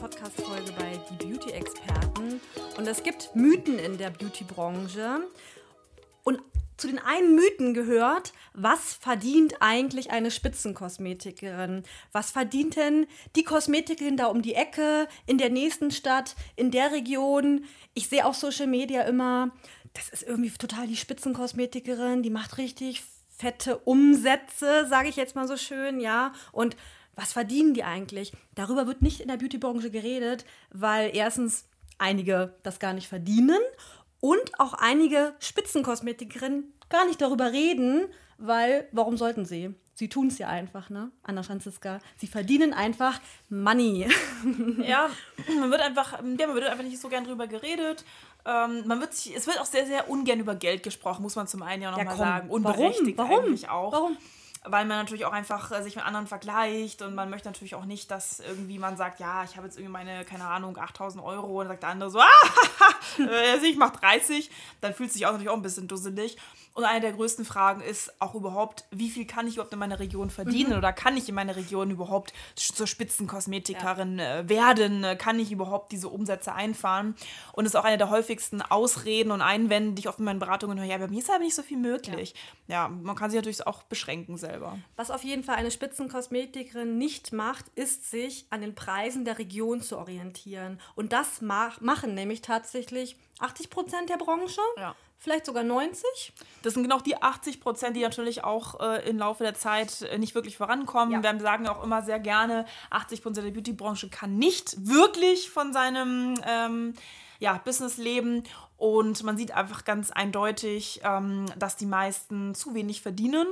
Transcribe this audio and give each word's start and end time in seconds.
Podcast-Folge 0.00 0.72
bei 0.78 0.98
Die 1.10 1.26
Beauty-Experten. 1.26 2.40
Und 2.78 2.88
es 2.88 3.02
gibt 3.02 3.36
Mythen 3.36 3.78
in 3.78 3.98
der 3.98 4.08
Beauty-Branche. 4.08 5.28
Und 6.24 6.40
zu 6.78 6.86
den 6.86 6.98
einen 6.98 7.34
Mythen 7.34 7.74
gehört, 7.74 8.32
was 8.54 8.94
verdient 8.94 9.56
eigentlich 9.60 10.10
eine 10.10 10.30
Spitzenkosmetikerin? 10.30 11.82
Was 12.12 12.30
verdient 12.30 12.76
denn 12.76 13.06
die 13.36 13.44
Kosmetikerin 13.44 14.16
da 14.16 14.26
um 14.26 14.40
die 14.40 14.54
Ecke, 14.54 15.06
in 15.26 15.36
der 15.36 15.50
nächsten 15.50 15.90
Stadt, 15.90 16.34
in 16.56 16.70
der 16.70 16.92
Region? 16.92 17.66
Ich 17.92 18.08
sehe 18.08 18.24
auf 18.24 18.36
Social 18.36 18.68
Media 18.68 19.02
immer, 19.02 19.50
das 19.92 20.08
ist 20.08 20.22
irgendwie 20.22 20.50
total 20.50 20.86
die 20.86 20.96
Spitzenkosmetikerin, 20.96 22.22
die 22.22 22.30
macht 22.30 22.56
richtig 22.56 23.02
fette 23.36 23.76
Umsätze, 23.76 24.86
sage 24.88 25.10
ich 25.10 25.16
jetzt 25.16 25.34
mal 25.34 25.46
so 25.46 25.58
schön, 25.58 26.00
ja. 26.00 26.32
Und 26.52 26.74
was 27.20 27.32
verdienen 27.32 27.74
die 27.74 27.84
eigentlich? 27.84 28.32
Darüber 28.54 28.86
wird 28.86 29.02
nicht 29.02 29.20
in 29.20 29.28
der 29.28 29.36
Beautybranche 29.36 29.90
geredet, 29.90 30.44
weil 30.72 31.14
erstens 31.14 31.66
einige 31.98 32.54
das 32.62 32.78
gar 32.78 32.92
nicht 32.94 33.08
verdienen 33.08 33.58
und 34.20 34.58
auch 34.58 34.74
einige 34.74 35.34
Spitzenkosmetikerinnen 35.38 36.72
gar 36.88 37.06
nicht 37.06 37.20
darüber 37.20 37.52
reden, 37.52 38.06
weil 38.38 38.88
warum 38.92 39.16
sollten 39.16 39.44
sie? 39.44 39.74
Sie 39.94 40.08
tun 40.08 40.28
es 40.28 40.38
ja 40.38 40.48
einfach, 40.48 40.88
ne? 40.88 41.10
Anna 41.22 41.42
Franziska. 41.42 41.98
Sie 42.16 42.26
verdienen 42.26 42.72
einfach 42.72 43.20
Money. 43.50 44.08
Ja, 44.82 45.10
man 45.60 45.70
wird 45.70 45.82
einfach, 45.82 46.12
ja, 46.14 46.46
man 46.46 46.54
wird 46.54 46.64
einfach 46.66 46.84
nicht 46.84 46.98
so 46.98 47.08
gern 47.10 47.24
drüber 47.24 47.46
geredet. 47.46 48.04
Ähm, 48.46 48.84
man 48.86 48.98
wird 49.00 49.12
sich, 49.12 49.36
es 49.36 49.46
wird 49.46 49.60
auch 49.60 49.66
sehr, 49.66 49.84
sehr 49.86 50.08
ungern 50.08 50.40
über 50.40 50.54
Geld 50.54 50.82
gesprochen, 50.82 51.20
muss 51.20 51.36
man 51.36 51.46
zum 51.46 51.60
einen 51.62 51.82
ja 51.82 51.90
Ja, 51.90 51.96
nochmal 51.98 52.16
komm, 52.16 52.18
sagen. 52.18 52.48
warum? 52.48 52.64
Unberechtigt 52.64 53.18
Warum? 53.18 53.40
eigentlich 53.44 53.68
auch. 53.68 53.92
Warum? 53.92 54.16
Weil 54.64 54.84
man 54.84 54.98
natürlich 54.98 55.24
auch 55.24 55.32
einfach 55.32 55.70
äh, 55.72 55.82
sich 55.82 55.96
mit 55.96 56.04
anderen 56.04 56.26
vergleicht 56.26 57.00
und 57.00 57.14
man 57.14 57.30
möchte 57.30 57.48
natürlich 57.48 57.74
auch 57.74 57.86
nicht, 57.86 58.10
dass 58.10 58.40
irgendwie 58.40 58.78
man 58.78 58.96
sagt, 58.98 59.18
ja, 59.18 59.42
ich 59.44 59.56
habe 59.56 59.66
jetzt 59.66 59.76
irgendwie 59.78 59.92
meine, 59.92 60.24
keine 60.26 60.44
Ahnung, 60.46 60.76
8000 60.76 61.24
Euro 61.24 61.60
und 61.60 61.64
dann 61.64 61.68
sagt 61.68 61.82
der 61.82 61.88
andere 61.90 62.10
so, 62.10 62.18
ah, 62.20 62.26
ich 63.62 63.76
mach 63.78 63.90
30. 63.96 64.50
Dann 64.82 64.92
fühlt 64.94 65.08
es 65.08 65.14
sich 65.14 65.24
auch 65.26 65.32
natürlich 65.32 65.48
auch 65.48 65.56
ein 65.56 65.62
bisschen 65.62 65.88
dusselig. 65.88 66.36
Und 66.74 66.84
eine 66.84 67.00
der 67.00 67.12
größten 67.12 67.44
Fragen 67.44 67.80
ist 67.80 68.12
auch 68.20 68.34
überhaupt, 68.34 68.84
wie 68.90 69.10
viel 69.10 69.26
kann 69.26 69.46
ich 69.46 69.54
überhaupt 69.54 69.72
in 69.72 69.78
meiner 69.78 69.98
Region 69.98 70.26
Mhm. 70.26 70.30
verdienen 70.30 70.72
oder 70.74 70.92
kann 70.92 71.16
ich 71.16 71.28
in 71.28 71.34
meiner 71.34 71.56
Region 71.56 71.90
überhaupt 71.90 72.32
zur 72.54 72.86
Spitzenkosmetikerin 72.86 74.18
äh, 74.18 74.48
werden? 74.48 75.06
Kann 75.18 75.38
ich 75.40 75.50
überhaupt 75.52 75.92
diese 75.92 76.08
Umsätze 76.08 76.52
einfahren? 76.52 77.14
Und 77.52 77.64
das 77.64 77.74
ist 77.74 77.80
auch 77.80 77.84
eine 77.84 77.98
der 77.98 78.10
häufigsten 78.10 78.62
Ausreden 78.62 79.30
und 79.30 79.42
Einwände, 79.42 79.92
die 79.94 80.00
ich 80.00 80.08
oft 80.08 80.18
in 80.18 80.24
meinen 80.24 80.38
Beratungen 80.38 80.78
höre. 80.78 80.86
Ja, 80.86 80.98
bei 80.98 81.08
mir 81.08 81.18
ist 81.18 81.30
aber 81.30 81.40
nicht 81.40 81.54
so 81.54 81.62
viel 81.62 81.78
möglich. 81.78 82.34
Ja, 82.68 82.88
man 82.88 83.16
kann 83.16 83.30
sich 83.30 83.38
natürlich 83.38 83.66
auch 83.66 83.82
beschränken 83.84 84.36
selber. 84.50 84.78
Was 84.96 85.10
auf 85.10 85.24
jeden 85.24 85.44
Fall 85.44 85.56
eine 85.56 85.70
Spitzenkosmetikerin 85.70 86.98
nicht 86.98 87.32
macht, 87.32 87.66
ist 87.74 88.10
sich 88.10 88.46
an 88.50 88.60
den 88.60 88.74
Preisen 88.74 89.24
der 89.24 89.38
Region 89.38 89.80
zu 89.80 89.98
orientieren. 89.98 90.80
Und 90.94 91.12
das 91.12 91.40
mach, 91.40 91.80
machen 91.80 92.14
nämlich 92.14 92.42
tatsächlich 92.42 93.16
80 93.38 93.70
Prozent 93.70 94.10
der 94.10 94.16
Branche, 94.16 94.60
Ja. 94.76 94.94
vielleicht 95.18 95.46
sogar 95.46 95.62
90. 95.62 96.32
Das 96.62 96.74
sind 96.74 96.82
genau 96.82 97.00
die 97.00 97.20
80 97.22 97.60
Prozent, 97.60 97.96
die 97.96 98.02
natürlich 98.02 98.44
auch 98.44 98.80
äh, 98.80 99.08
im 99.08 99.18
Laufe 99.18 99.44
der 99.44 99.54
Zeit 99.54 100.02
äh, 100.02 100.18
nicht 100.18 100.34
wirklich 100.34 100.56
vorankommen. 100.56 101.22
Ja. 101.22 101.32
Wir 101.32 101.40
sagen 101.40 101.68
auch 101.68 101.82
immer 101.82 102.02
sehr 102.02 102.20
gerne, 102.20 102.66
80 102.90 103.22
Prozent 103.22 103.46
der 103.46 103.52
Beautybranche 103.52 104.08
kann 104.10 104.36
nicht 104.36 104.86
wirklich 104.86 105.50
von 105.50 105.72
seinem 105.72 106.40
ähm, 106.46 106.94
ja, 107.38 107.58
Business 107.64 107.96
leben. 107.96 108.44
Und 108.76 109.22
man 109.24 109.36
sieht 109.36 109.52
einfach 109.52 109.84
ganz 109.84 110.10
eindeutig, 110.10 111.00
ähm, 111.04 111.46
dass 111.58 111.76
die 111.76 111.86
meisten 111.86 112.54
zu 112.54 112.74
wenig 112.74 113.02
verdienen. 113.02 113.46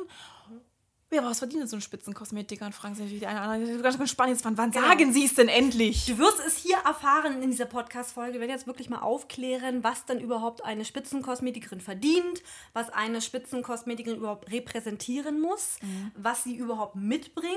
Ja, 1.11 1.21
aber 1.23 1.31
was 1.31 1.39
verdient 1.39 1.63
denn 1.63 1.69
so 1.69 1.77
ein 1.77 1.81
Spitzenkosmetiker? 1.81 2.67
Und 2.67 2.75
fragen 2.75 2.95
sich 2.95 3.05
natürlich 3.05 3.21
die 3.21 3.27
eine 3.27 3.41
oder 3.41 3.49
andere. 3.49 3.83
Ganz 3.83 3.99
gespannt 3.99 4.29
jetzt, 4.29 4.45
wann, 4.45 4.59
wann 4.59 4.73
Genau. 4.73 4.87
sagen 4.87 5.11
sie 5.15 5.25
es 5.25 5.35
denn 5.35 5.49
endlich? 5.49 6.05
Du 6.05 6.19
wirst 6.19 6.39
es 6.47 6.59
hier 6.59 6.77
erfahren 6.85 7.43
in 7.43 7.51
dieser 7.51 7.65
Podcast-Folge. 7.65 8.35
Wir 8.35 8.41
werden 8.41 8.51
jetzt 8.51 8.67
wirklich 8.67 8.91
mal 8.91 8.99
aufklären, 9.01 9.83
was 9.83 10.05
dann 10.05 10.21
überhaupt 10.21 10.65
eine 10.67 10.85
Spitzenkosmetikerin 10.85 11.81
verdient, 11.81 12.43
was 12.75 12.91
eine 12.91 13.23
Spitzenkosmetikerin 13.23 14.19
überhaupt 14.19 14.53
repräsentieren 14.53 15.41
muss, 15.41 15.79
was 16.15 16.45
sie 16.45 16.55
überhaupt 16.57 16.95
mitbringt 16.97 17.57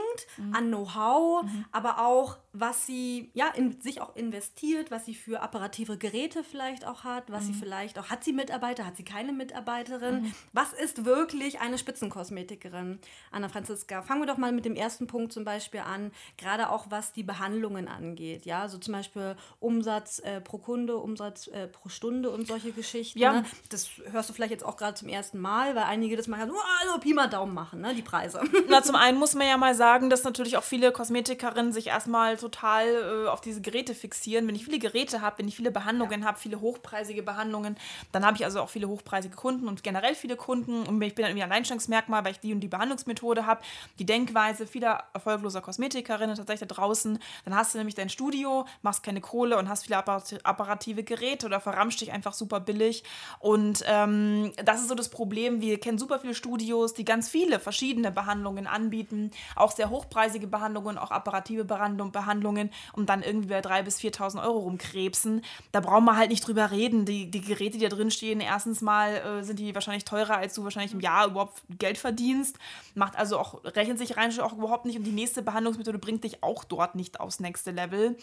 an 0.54 0.70
Know-how, 0.70 1.44
aber 1.74 2.00
auch, 2.06 2.38
was 2.54 2.86
sie 2.86 3.32
ja 3.34 3.48
in 3.50 3.82
sich 3.82 4.00
auch 4.00 4.16
investiert, 4.16 4.92
was 4.92 5.06
sie 5.06 5.14
für 5.16 5.42
apparative 5.42 5.98
Geräte 5.98 6.46
vielleicht 6.46 6.86
auch 6.88 7.04
hat, 7.04 7.30
was 7.30 7.48
sie 7.48 7.54
vielleicht 7.54 8.00
auch, 8.00 8.10
hat 8.10 8.24
sie 8.24 8.32
Mitarbeiter, 8.32 8.86
hat 8.86 8.96
sie 8.96 9.04
keine 9.04 9.34
Mitarbeiterin? 9.34 10.34
Was 10.54 10.72
ist 10.72 11.04
wirklich 11.04 11.60
eine 11.60 11.78
Spitzenkosmetikerin? 11.78 13.00
Anna 13.42 13.50
Franziska, 13.50 14.04
fangen 14.04 14.22
wir 14.22 14.28
doch 14.28 14.38
mal 14.38 14.52
mit 14.52 14.66
dem 14.66 14.76
ersten 14.76 15.08
Punkt 15.08 15.34
zum 15.34 15.44
Beispiel 15.44 15.80
an, 15.80 16.12
gerade 16.38 16.70
auch 16.70 16.86
was 16.90 17.12
die 17.12 17.24
Behandlungen 17.24 17.88
angeht. 17.88 18.46
Ja, 18.46 18.70
so 18.70 18.78
zum 18.78 18.94
Beispiel 18.94 19.36
Umsatz 19.60 20.20
äh, 20.20 20.40
pro 20.42 20.60
Kunde, 20.60 20.98
Umsatz 20.98 21.48
äh, 21.48 21.66
pro 21.68 21.90
Stunde 21.90 22.30
und 22.30 22.48
solche 22.48 22.72
Geschichten. 22.72 23.18
Ja. 23.18 23.34
Ne? 23.34 23.46
Das 23.70 23.90
hörst 24.12 24.30
du 24.30 24.34
vielleicht 24.34 24.52
jetzt 24.52 24.64
auch 24.64 24.78
gerade 24.78 24.94
zum 24.94 25.10
ersten 25.10 25.40
Mal, 25.40 25.76
weil 25.76 25.86
einige 25.86 26.16
das 26.16 26.28
mal 26.28 26.46
so, 26.48 26.54
also 26.82 27.00
Pi 27.00 27.16
mal 27.16 27.30
Daumen 27.30 27.56
machen, 27.56 27.82
ne? 27.82 27.96
die 27.96 28.04
Preise. 28.04 28.42
Na, 28.70 28.84
zum 28.84 28.96
einen 28.96 29.18
muss 29.18 29.34
man 29.34 29.48
ja 29.48 29.58
mal 29.58 29.74
sagen, 29.74 30.12
dass 30.12 30.24
natürlich 30.24 30.56
auch 30.56 30.64
viele 30.64 30.92
Kosmetikerinnen 30.92 31.74
sich 31.74 31.88
erstmal 31.88 32.38
total 32.38 33.26
äh, 33.26 33.28
auf 33.28 33.42
diese 33.42 33.62
Geräte 33.62 33.96
fixieren. 33.96 34.48
Wenn 34.48 34.56
ich 34.56 34.66
viele 34.66 34.78
Geräte 34.78 35.22
habe, 35.22 35.40
wenn 35.40 35.48
ich 35.48 35.56
viele 35.56 35.72
Behandlungen 35.72 36.26
habe, 36.26 36.38
viele 36.38 36.62
hochpreisige 36.62 37.24
Behandlungen, 37.24 37.76
dann 38.12 38.24
habe 38.24 38.38
ich 38.38 38.46
also 38.46 38.62
auch 38.62 38.70
viele 38.70 38.88
hochpreisige 38.88 39.36
Kunden 39.36 39.68
und 39.68 39.82
generell 39.82 40.14
viele 40.14 40.36
Kunden. 40.36 40.84
Und 40.84 41.02
ich 41.02 41.16
bin 41.16 41.24
dann 41.24 41.32
irgendwie 41.32 41.44
ein 41.44 41.52
Alleinstellungsmerkmal, 41.52 42.24
weil 42.24 42.34
ich 42.34 42.40
die 42.40 42.54
und 42.54 42.60
die 42.60 42.68
Behandlungsmethode 42.68 43.31
habe, 43.40 43.62
die 44.00 44.06
Denkweise 44.06 44.68
vieler 44.68 45.06
erfolgloser 45.14 45.62
Kosmetikerinnen 45.62 46.36
tatsächlich 46.36 46.68
da 46.68 46.76
draußen. 46.76 47.20
Dann 47.46 47.56
hast 47.56 47.74
du 47.74 47.78
nämlich 47.78 47.96
dein 47.96 48.10
Studio, 48.10 48.66
machst 48.82 49.04
keine 49.04 49.22
Kohle 49.22 49.58
und 49.58 49.70
hast 49.70 49.86
viele 49.86 49.98
apparat- 49.98 50.44
apparative 50.44 51.04
Geräte 51.04 51.46
oder 51.46 51.60
verramscht 51.60 52.02
dich 52.02 52.12
einfach 52.12 52.34
super 52.34 52.60
billig. 52.60 53.04
Und 53.40 53.84
ähm, 53.88 54.52
das 54.64 54.82
ist 54.82 54.90
so 54.90 54.96
das 54.96 55.10
Problem. 55.10 55.62
Wir 55.62 55.80
kennen 55.80 55.98
super 55.98 56.20
viele 56.20 56.36
Studios, 56.36 56.94
die 56.94 57.06
ganz 57.06 57.30
viele 57.30 57.60
verschiedene 57.60 58.12
Behandlungen 58.12 58.68
anbieten, 58.68 59.32
auch 59.56 59.72
sehr 59.72 59.90
hochpreisige 59.90 60.48
Behandlungen, 60.48 60.98
auch 60.98 61.12
apparative 61.12 61.66
Behandlung, 61.66 62.12
Behandlungen 62.12 62.70
und 62.94 63.10
dann 63.10 63.24
irgendwie 63.24 63.48
bei 63.48 63.60
3.000 63.60 63.84
bis 63.84 64.00
4.000 64.00 64.44
Euro 64.44 64.60
rumkrebsen. 64.60 65.44
Da 65.72 65.80
brauchen 65.80 66.06
wir 66.06 66.18
halt 66.18 66.30
nicht 66.30 66.46
drüber 66.46 66.72
reden. 66.72 67.06
Die, 67.06 67.30
die 67.30 67.42
Geräte, 67.42 67.78
die 67.78 67.88
da 67.88 67.96
drin 67.96 68.12
stehen, 68.12 68.40
erstens 68.40 68.82
mal 68.82 69.16
äh, 69.16 69.44
sind 69.44 69.60
die 69.60 69.74
wahrscheinlich 69.76 70.06
teurer, 70.06 70.38
als 70.38 70.54
du 70.54 70.64
wahrscheinlich 70.64 70.94
im 70.94 71.00
Jahr 71.00 71.28
überhaupt 71.28 71.62
Geld 71.78 71.98
verdienst. 71.98 72.58
Macht 72.96 73.16
also 73.22 73.38
auch, 73.38 73.64
rechnet 73.64 74.00
sich 74.00 74.18
rein 74.18 74.38
auch 74.40 74.54
überhaupt 74.54 74.86
nicht 74.86 74.98
und 74.98 75.04
die 75.04 75.12
nächste 75.12 75.44
Behandlungsmethode 75.44 76.00
bringt 76.00 76.24
dich 76.24 76.42
auch 76.42 76.64
dort 76.64 76.96
nicht 76.96 77.20
aufs 77.20 77.40
nächste 77.40 77.70
Level. 77.70 78.18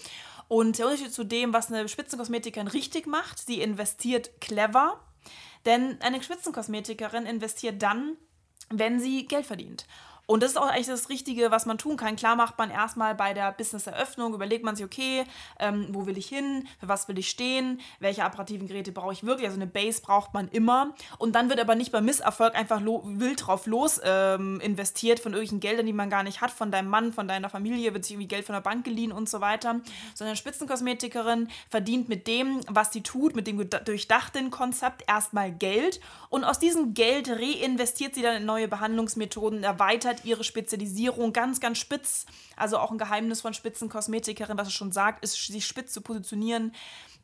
Und 0.49 0.77
der 0.77 0.87
Unterschied 0.87 1.13
zu 1.13 1.23
dem, 1.23 1.53
was 1.53 1.71
eine 1.71 1.89
Spitzenkosmetikerin 1.89 2.67
richtig 2.67 3.07
macht, 3.07 3.39
sie 3.39 3.61
investiert 3.61 4.41
clever. 4.41 4.99
Denn 5.67 6.01
eine 6.01 6.21
Spitzenkosmetikerin 6.21 7.27
investiert 7.27 7.81
dann, 7.81 8.17
wenn 8.71 8.99
sie 8.99 9.27
Geld 9.27 9.47
verdient. 9.47 9.87
Und 10.29 10.43
das 10.43 10.51
ist 10.51 10.57
auch 10.59 10.69
eigentlich 10.69 10.89
das 10.89 11.09
Richtige, 11.09 11.51
was 11.51 11.65
man 11.65 11.79
tun 11.79 11.97
kann. 11.97 12.15
Klar 12.15 12.37
macht 12.37 12.59
man 12.59 12.71
erstmal 12.71 13.15
bei 13.15 13.33
der 13.33 13.51
Business-Eröffnung, 13.51 14.35
überlegt 14.35 14.63
man 14.63 14.77
sich, 14.77 14.85
okay, 14.85 15.25
ähm, 15.59 15.87
wo 15.93 16.05
will 16.05 16.19
ich 16.19 16.29
hin, 16.29 16.69
für 16.79 16.87
was 16.87 17.09
will 17.09 17.17
ich 17.17 17.31
stehen, 17.31 17.81
welche 17.99 18.23
apparativen 18.25 18.69
Geräte 18.69 18.93
brauche 18.93 19.15
ich 19.15 19.25
wirklich. 19.25 19.47
Also 19.47 19.59
eine 19.59 19.67
Base 19.67 20.03
braucht 20.03 20.35
man 20.35 20.49
immer. 20.49 20.93
Und 21.17 21.33
dann 21.35 21.49
wird 21.49 21.59
aber 21.61 21.75
nicht 21.75 21.93
beim 21.93 22.05
Misserfolg 22.05 22.55
einfach 22.55 22.83
wild 22.85 23.47
drauf 23.47 23.67
los 23.67 24.03
ähm, 24.05 24.61
investiert 24.61 25.19
von 25.19 25.33
irgendwelchen 25.33 25.61
Geldern, 25.61 25.87
die 25.87 25.95
man 25.95 26.11
gar 26.11 26.23
nicht 26.23 26.43
hat, 26.43 26.51
von 26.51 26.71
deinem 26.71 26.91
Mann, 26.91 27.15
von 27.15 27.27
deiner 27.27 27.49
Familie, 27.49 27.95
wird 27.95 28.05
sich 28.05 28.13
irgendwie 28.13 28.29
Geld 28.29 28.45
von 28.45 28.53
der 28.53 28.61
Bank 28.61 28.85
geliehen 28.85 29.13
und 29.13 29.31
so 29.31 29.41
weiter. 29.41 29.81
Sondern 30.15 30.37
Spitzenkosmetikerin 30.37 31.49
verdient 31.71 32.11
mit 32.11 32.27
dem, 32.27 32.61
was 32.69 32.93
sie 32.93 33.03
tut, 33.03 33.35
mit 33.35 33.47
dem 33.47 33.67
durchdachten 33.71 34.51
Konzept 34.51 35.05
erstmal 35.09 35.53
Geld. 35.53 36.01
Und 36.29 36.45
aus 36.45 36.59
diesem 36.59 36.93
Geld 36.93 37.31
reinvestiert 37.31 38.15
sie 38.15 38.21
dann 38.21 38.37
in 38.37 38.45
neue 38.45 38.69
Behandlungsmethoden, 38.69 39.65
erweitert 39.65 40.18
ihre 40.25 40.45
Spezialisierung 40.45 41.33
ganz, 41.33 41.61
ganz 41.61 41.79
spitz. 41.79 42.27
Also 42.57 42.79
auch 42.79 42.91
ein 42.91 42.99
Geheimnis 42.99 43.41
von 43.41 43.55
Spitzenkosmetikerin, 43.55 44.59
was 44.59 44.69
es 44.69 44.75
schon 44.75 44.93
sagt, 44.93 45.23
ist, 45.25 45.47
sich 45.47 45.67
spitz 45.67 45.93
zu 45.93 46.01
positionieren. 46.01 46.73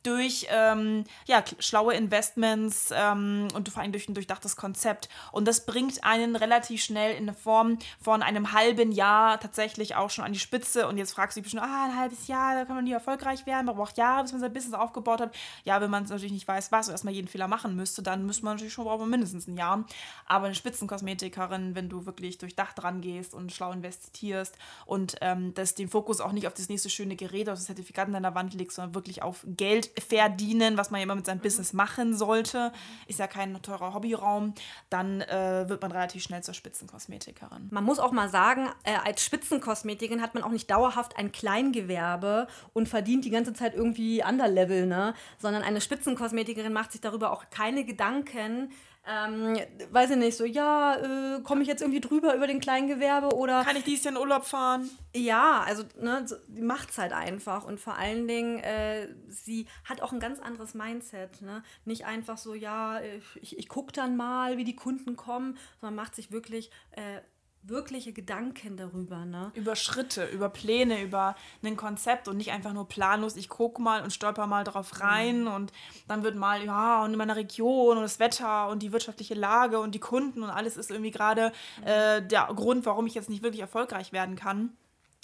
Durch 0.05 0.47
ähm, 0.49 1.05
ja, 1.25 1.43
schlaue 1.59 1.93
Investments 1.93 2.91
ähm, 2.93 3.47
und 3.53 3.69
vor 3.69 3.81
allem 3.81 3.91
durch 3.91 4.07
ein 4.07 4.13
durchdachtes 4.13 4.55
Konzept. 4.55 5.09
Und 5.31 5.47
das 5.47 5.65
bringt 5.65 6.03
einen 6.03 6.35
relativ 6.35 6.83
schnell 6.83 7.15
in 7.15 7.23
eine 7.23 7.33
Form 7.33 7.79
von 8.01 8.21
einem 8.21 8.53
halben 8.53 8.91
Jahr 8.91 9.39
tatsächlich 9.39 9.95
auch 9.95 10.09
schon 10.09 10.25
an 10.25 10.33
die 10.33 10.39
Spitze. 10.39 10.87
Und 10.87 10.97
jetzt 10.97 11.13
fragst 11.13 11.35
du 11.35 11.41
dich 11.41 11.51
bestimmt, 11.51 11.63
ah, 11.63 11.85
ein 11.85 11.97
halbes 11.97 12.27
Jahr, 12.27 12.55
da 12.55 12.65
kann 12.65 12.75
man 12.75 12.85
nie 12.85 12.91
erfolgreich 12.91 13.45
werden, 13.45 13.65
man 13.65 13.75
braucht 13.75 13.97
Jahre, 13.97 14.23
bis 14.23 14.31
man 14.31 14.41
sein 14.41 14.53
Business 14.53 14.73
aufgebaut 14.73 15.21
hat. 15.21 15.35
Ja, 15.63 15.81
wenn 15.81 15.89
man 15.89 16.03
es 16.03 16.09
natürlich 16.09 16.31
nicht 16.31 16.47
weiß, 16.47 16.71
was 16.71 16.87
und 16.87 16.93
erstmal 16.93 17.13
jeden 17.13 17.27
Fehler 17.27 17.47
machen 17.47 17.75
müsste, 17.75 18.03
dann 18.03 18.25
müsste 18.25 18.45
man 18.45 18.55
natürlich 18.55 18.73
schon 18.73 18.85
brauchen 18.85 19.09
mindestens 19.09 19.47
ein 19.47 19.57
Jahr. 19.57 19.85
Aber 20.25 20.45
eine 20.45 20.55
Spitzenkosmetikerin, 20.55 21.75
wenn 21.75 21.89
du 21.89 22.05
wirklich 22.05 22.37
durchdacht 22.37 22.83
rangehst 22.83 23.33
und 23.33 23.51
schlau 23.51 23.71
investierst 23.71 24.55
und 24.85 25.15
ähm, 25.21 25.53
das, 25.53 25.75
den 25.75 25.89
Fokus 25.89 26.21
auch 26.21 26.31
nicht 26.31 26.47
auf 26.47 26.53
das 26.53 26.69
nächste 26.69 26.89
schöne 26.89 27.15
Gerät, 27.15 27.49
auf 27.49 27.55
das 27.55 27.65
Zertifikat 27.65 28.07
an 28.07 28.13
deiner 28.13 28.35
Wand 28.35 28.53
legst, 28.53 28.75
sondern 28.75 28.95
wirklich 28.95 29.23
auf 29.23 29.45
Geld 29.45 29.94
verdienen, 29.99 30.77
was 30.77 30.91
man 30.91 30.99
ja 30.99 31.03
immer 31.03 31.15
mit 31.15 31.25
seinem 31.25 31.37
mhm. 31.37 31.43
Business 31.43 31.73
machen 31.73 32.15
sollte, 32.15 32.71
ist 33.07 33.19
ja 33.19 33.27
kein 33.27 33.61
teurer 33.61 33.93
Hobbyraum, 33.93 34.53
dann 34.89 35.21
äh, 35.21 35.65
wird 35.67 35.81
man 35.81 35.91
relativ 35.91 36.23
schnell 36.23 36.43
zur 36.43 36.53
Spitzenkosmetikerin. 36.53 37.67
Man 37.71 37.83
muss 37.83 37.99
auch 37.99 38.11
mal 38.11 38.29
sagen, 38.29 38.67
äh, 38.83 38.95
als 39.03 39.23
Spitzenkosmetikerin 39.23 40.21
hat 40.21 40.33
man 40.33 40.43
auch 40.43 40.51
nicht 40.51 40.69
dauerhaft 40.69 41.17
ein 41.17 41.31
Kleingewerbe 41.31 42.47
und 42.73 42.89
verdient 42.89 43.25
die 43.25 43.29
ganze 43.29 43.53
Zeit 43.53 43.73
irgendwie 43.75 44.23
Underlevel, 44.23 44.85
ne? 44.85 45.13
sondern 45.39 45.63
eine 45.63 45.81
Spitzenkosmetikerin 45.81 46.73
macht 46.73 46.91
sich 46.91 47.01
darüber 47.01 47.31
auch 47.31 47.49
keine 47.49 47.85
Gedanken, 47.85 48.71
ähm, 49.07 49.59
weiß 49.91 50.11
ich 50.11 50.17
nicht, 50.17 50.35
so, 50.35 50.45
ja, 50.45 50.95
äh, 50.95 51.41
komme 51.41 51.61
ich 51.61 51.67
jetzt 51.67 51.81
irgendwie 51.81 52.01
drüber 52.01 52.35
über 52.35 52.47
den 52.47 52.59
Kleingewerbe 52.59 53.35
oder. 53.35 53.63
Kann 53.63 53.75
ich 53.75 53.83
dies 53.83 54.03
Jahr 54.03 54.13
in 54.13 54.19
Urlaub 54.19 54.45
fahren? 54.45 54.89
Ja, 55.15 55.63
also, 55.65 55.83
ne, 55.99 56.27
so, 56.27 56.35
die 56.47 56.61
macht 56.61 56.89
es 56.89 56.97
halt 56.97 57.13
einfach 57.13 57.65
und 57.65 57.79
vor 57.79 57.95
allen 57.95 58.27
Dingen, 58.27 58.59
äh, 58.59 59.07
sie 59.27 59.67
hat 59.83 60.01
auch 60.01 60.11
ein 60.11 60.19
ganz 60.19 60.39
anderes 60.39 60.73
Mindset, 60.73 61.41
ne? 61.41 61.63
Nicht 61.85 62.05
einfach 62.05 62.37
so, 62.37 62.53
ja, 62.53 62.99
ich, 63.41 63.57
ich 63.57 63.69
gucke 63.69 63.91
dann 63.93 64.17
mal, 64.17 64.57
wie 64.57 64.63
die 64.63 64.75
Kunden 64.75 65.15
kommen, 65.15 65.57
sondern 65.79 65.95
macht 65.95 66.15
sich 66.15 66.31
wirklich. 66.31 66.71
Äh, 66.91 67.21
wirkliche 67.67 68.13
Gedanken 68.13 68.77
darüber. 68.77 69.25
Ne? 69.25 69.51
Über 69.55 69.75
Schritte, 69.75 70.25
über 70.25 70.49
Pläne, 70.49 71.01
über 71.01 71.35
ein 71.63 71.77
Konzept 71.77 72.27
und 72.27 72.37
nicht 72.37 72.51
einfach 72.51 72.73
nur 72.73 72.87
planlos, 72.87 73.35
ich 73.35 73.49
gucke 73.49 73.81
mal 73.81 74.03
und 74.03 74.11
stolper 74.11 74.47
mal 74.47 74.63
drauf 74.63 75.01
rein 75.01 75.41
mhm. 75.41 75.47
und 75.47 75.73
dann 76.07 76.23
wird 76.23 76.35
mal, 76.35 76.63
ja, 76.63 77.03
und 77.03 77.11
in 77.11 77.17
meiner 77.17 77.35
Region 77.35 77.97
und 77.97 78.03
das 78.03 78.19
Wetter 78.19 78.69
und 78.69 78.83
die 78.83 78.91
wirtschaftliche 78.91 79.33
Lage 79.33 79.79
und 79.79 79.95
die 79.95 79.99
Kunden 79.99 80.43
und 80.43 80.49
alles 80.49 80.77
ist 80.77 80.91
irgendwie 80.91 81.11
gerade 81.11 81.51
mhm. 81.79 81.87
äh, 81.87 82.21
der 82.21 82.47
Grund, 82.55 82.85
warum 82.85 83.07
ich 83.07 83.15
jetzt 83.15 83.29
nicht 83.29 83.43
wirklich 83.43 83.61
erfolgreich 83.61 84.11
werden 84.11 84.35
kann. 84.35 84.75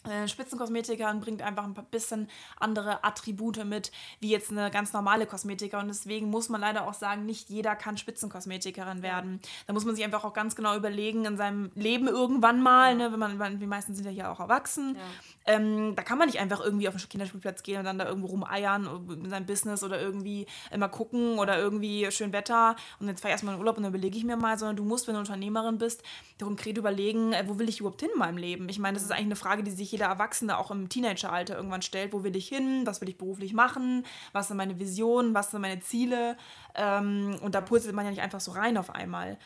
Äh, 0.10 0.28
Spitzenkosmetikerin 0.28 1.20
bringt 1.20 1.42
einfach 1.42 1.64
ein 1.64 1.74
bisschen 1.92 2.28
andere 2.60 3.04
Attribute 3.04 3.64
mit, 3.66 3.92
wie 4.20 4.30
jetzt 4.30 4.50
eine 4.52 4.72
ganz 4.72 4.94
normale 4.94 5.28
Kosmetiker. 5.28 5.80
Und 5.80 5.90
deswegen 5.90 6.30
muss 6.30 6.50
man 6.50 6.62
leider 6.62 6.88
auch 6.88 6.94
sagen, 6.94 7.26
nicht 7.26 7.50
jeder 7.50 7.76
kann 7.76 7.98
Spitzenkosmetikerin 7.98 9.04
werden. 9.04 9.40
Da 9.68 9.74
muss 9.74 9.86
man 9.86 9.96
sich 9.96 10.04
einfach 10.04 10.24
auch 10.24 10.34
ganz 10.34 10.56
genau 10.56 10.76
überlegen 10.76 11.26
in 11.26 11.38
seinem 11.38 11.72
Leben 11.76 12.08
irgendwann 12.08 12.62
mal, 12.62 12.92
ja. 12.92 13.10
ne, 13.10 13.12
wenn 13.12 13.38
man, 13.38 13.60
die 13.60 13.68
meisten 13.68 13.94
sind 13.94 14.06
ja 14.06 14.12
hier 14.12 14.32
auch 14.32 14.40
erwachsen. 14.40 14.96
Ja. 14.96 15.56
Ähm, 15.56 15.96
da 15.96 16.04
kann 16.04 16.18
man 16.18 16.28
nicht 16.28 16.40
einfach 16.40 16.62
irgendwie 16.62 16.88
auf 16.88 16.96
den 16.96 17.10
Kinderspielplatz 17.10 17.64
gehen 17.64 17.80
und 17.80 17.86
dann 17.86 17.98
da 17.98 18.08
irgendwo 18.08 18.28
rumeiern 18.28 19.08
in 19.24 19.30
seinem 19.30 19.46
Business 19.46 19.84
oder 19.84 20.00
irgendwie 20.00 20.46
immer 20.72 20.90
gucken 20.90 21.40
oder 21.40 21.58
irgendwie 21.58 22.10
schön 22.12 22.32
Wetter 22.32 22.76
und 23.00 23.08
jetzt 23.08 23.22
fahre 23.22 23.32
ich 23.32 23.34
erstmal 23.34 23.56
in 23.56 23.60
Urlaub 23.60 23.78
und 23.78 23.84
dann 23.84 23.92
überlege 23.92 24.18
ich 24.18 24.24
mir 24.24 24.38
mal, 24.38 24.58
sondern 24.58 24.76
du 24.76 24.84
musst, 24.84 25.08
wenn 25.08 25.16
du 25.16 25.20
Unternehmerin 25.20 25.78
bist, 25.78 26.04
konkret 26.40 26.78
überlegen, 26.78 27.34
äh, 27.34 27.44
wo 27.48 27.58
will 27.58 27.70
ich 27.70 27.80
überhaupt 27.80 28.02
hin 28.02 28.10
in 28.14 28.20
meinem 28.20 28.38
Leben? 28.38 28.70
Ich 28.70 28.80
meine, 28.80 28.96
das 28.96 29.04
ist 29.04 29.12
eigentlich 29.12 29.26
eine 29.26 29.36
Frage, 29.36 29.64
die 29.64 29.72
sich 29.72 29.91
jeder 29.92 30.08
Erwachsene 30.08 30.58
auch 30.58 30.72
im 30.72 30.90
Teenageralter 30.90 31.56
irgendwann 31.56 31.82
stellt. 31.82 32.14
Wo 32.14 32.24
will 32.24 32.36
ich 32.36 32.48
hin? 32.48 32.86
Was 32.86 33.02
will 33.02 33.10
ich 33.10 33.18
beruflich 33.18 33.54
machen? 33.54 34.06
Was 34.34 34.48
sind 34.48 34.58
meine 34.58 34.80
Visionen? 34.80 35.34
Was 35.34 35.52
sind 35.52 35.62
meine 35.62 35.80
Ziele? 35.80 36.38
Ähm, 36.76 37.38
und 37.42 37.56
da 37.56 37.62
purzelt 37.62 37.96
man 37.96 38.06
ja 38.06 38.12
nicht 38.12 38.22
einfach 38.22 38.42
so 38.42 38.52
rein 38.52 38.78
auf 38.78 38.90
einmal. 38.90 39.38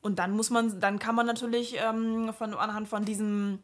Und 0.00 0.18
dann 0.18 0.32
muss 0.32 0.50
man, 0.50 0.80
dann 0.80 0.98
kann 0.98 1.14
man 1.14 1.26
natürlich 1.26 1.76
ähm, 1.78 2.32
von, 2.34 2.54
anhand 2.54 2.88
von 2.88 3.04
diesem 3.04 3.60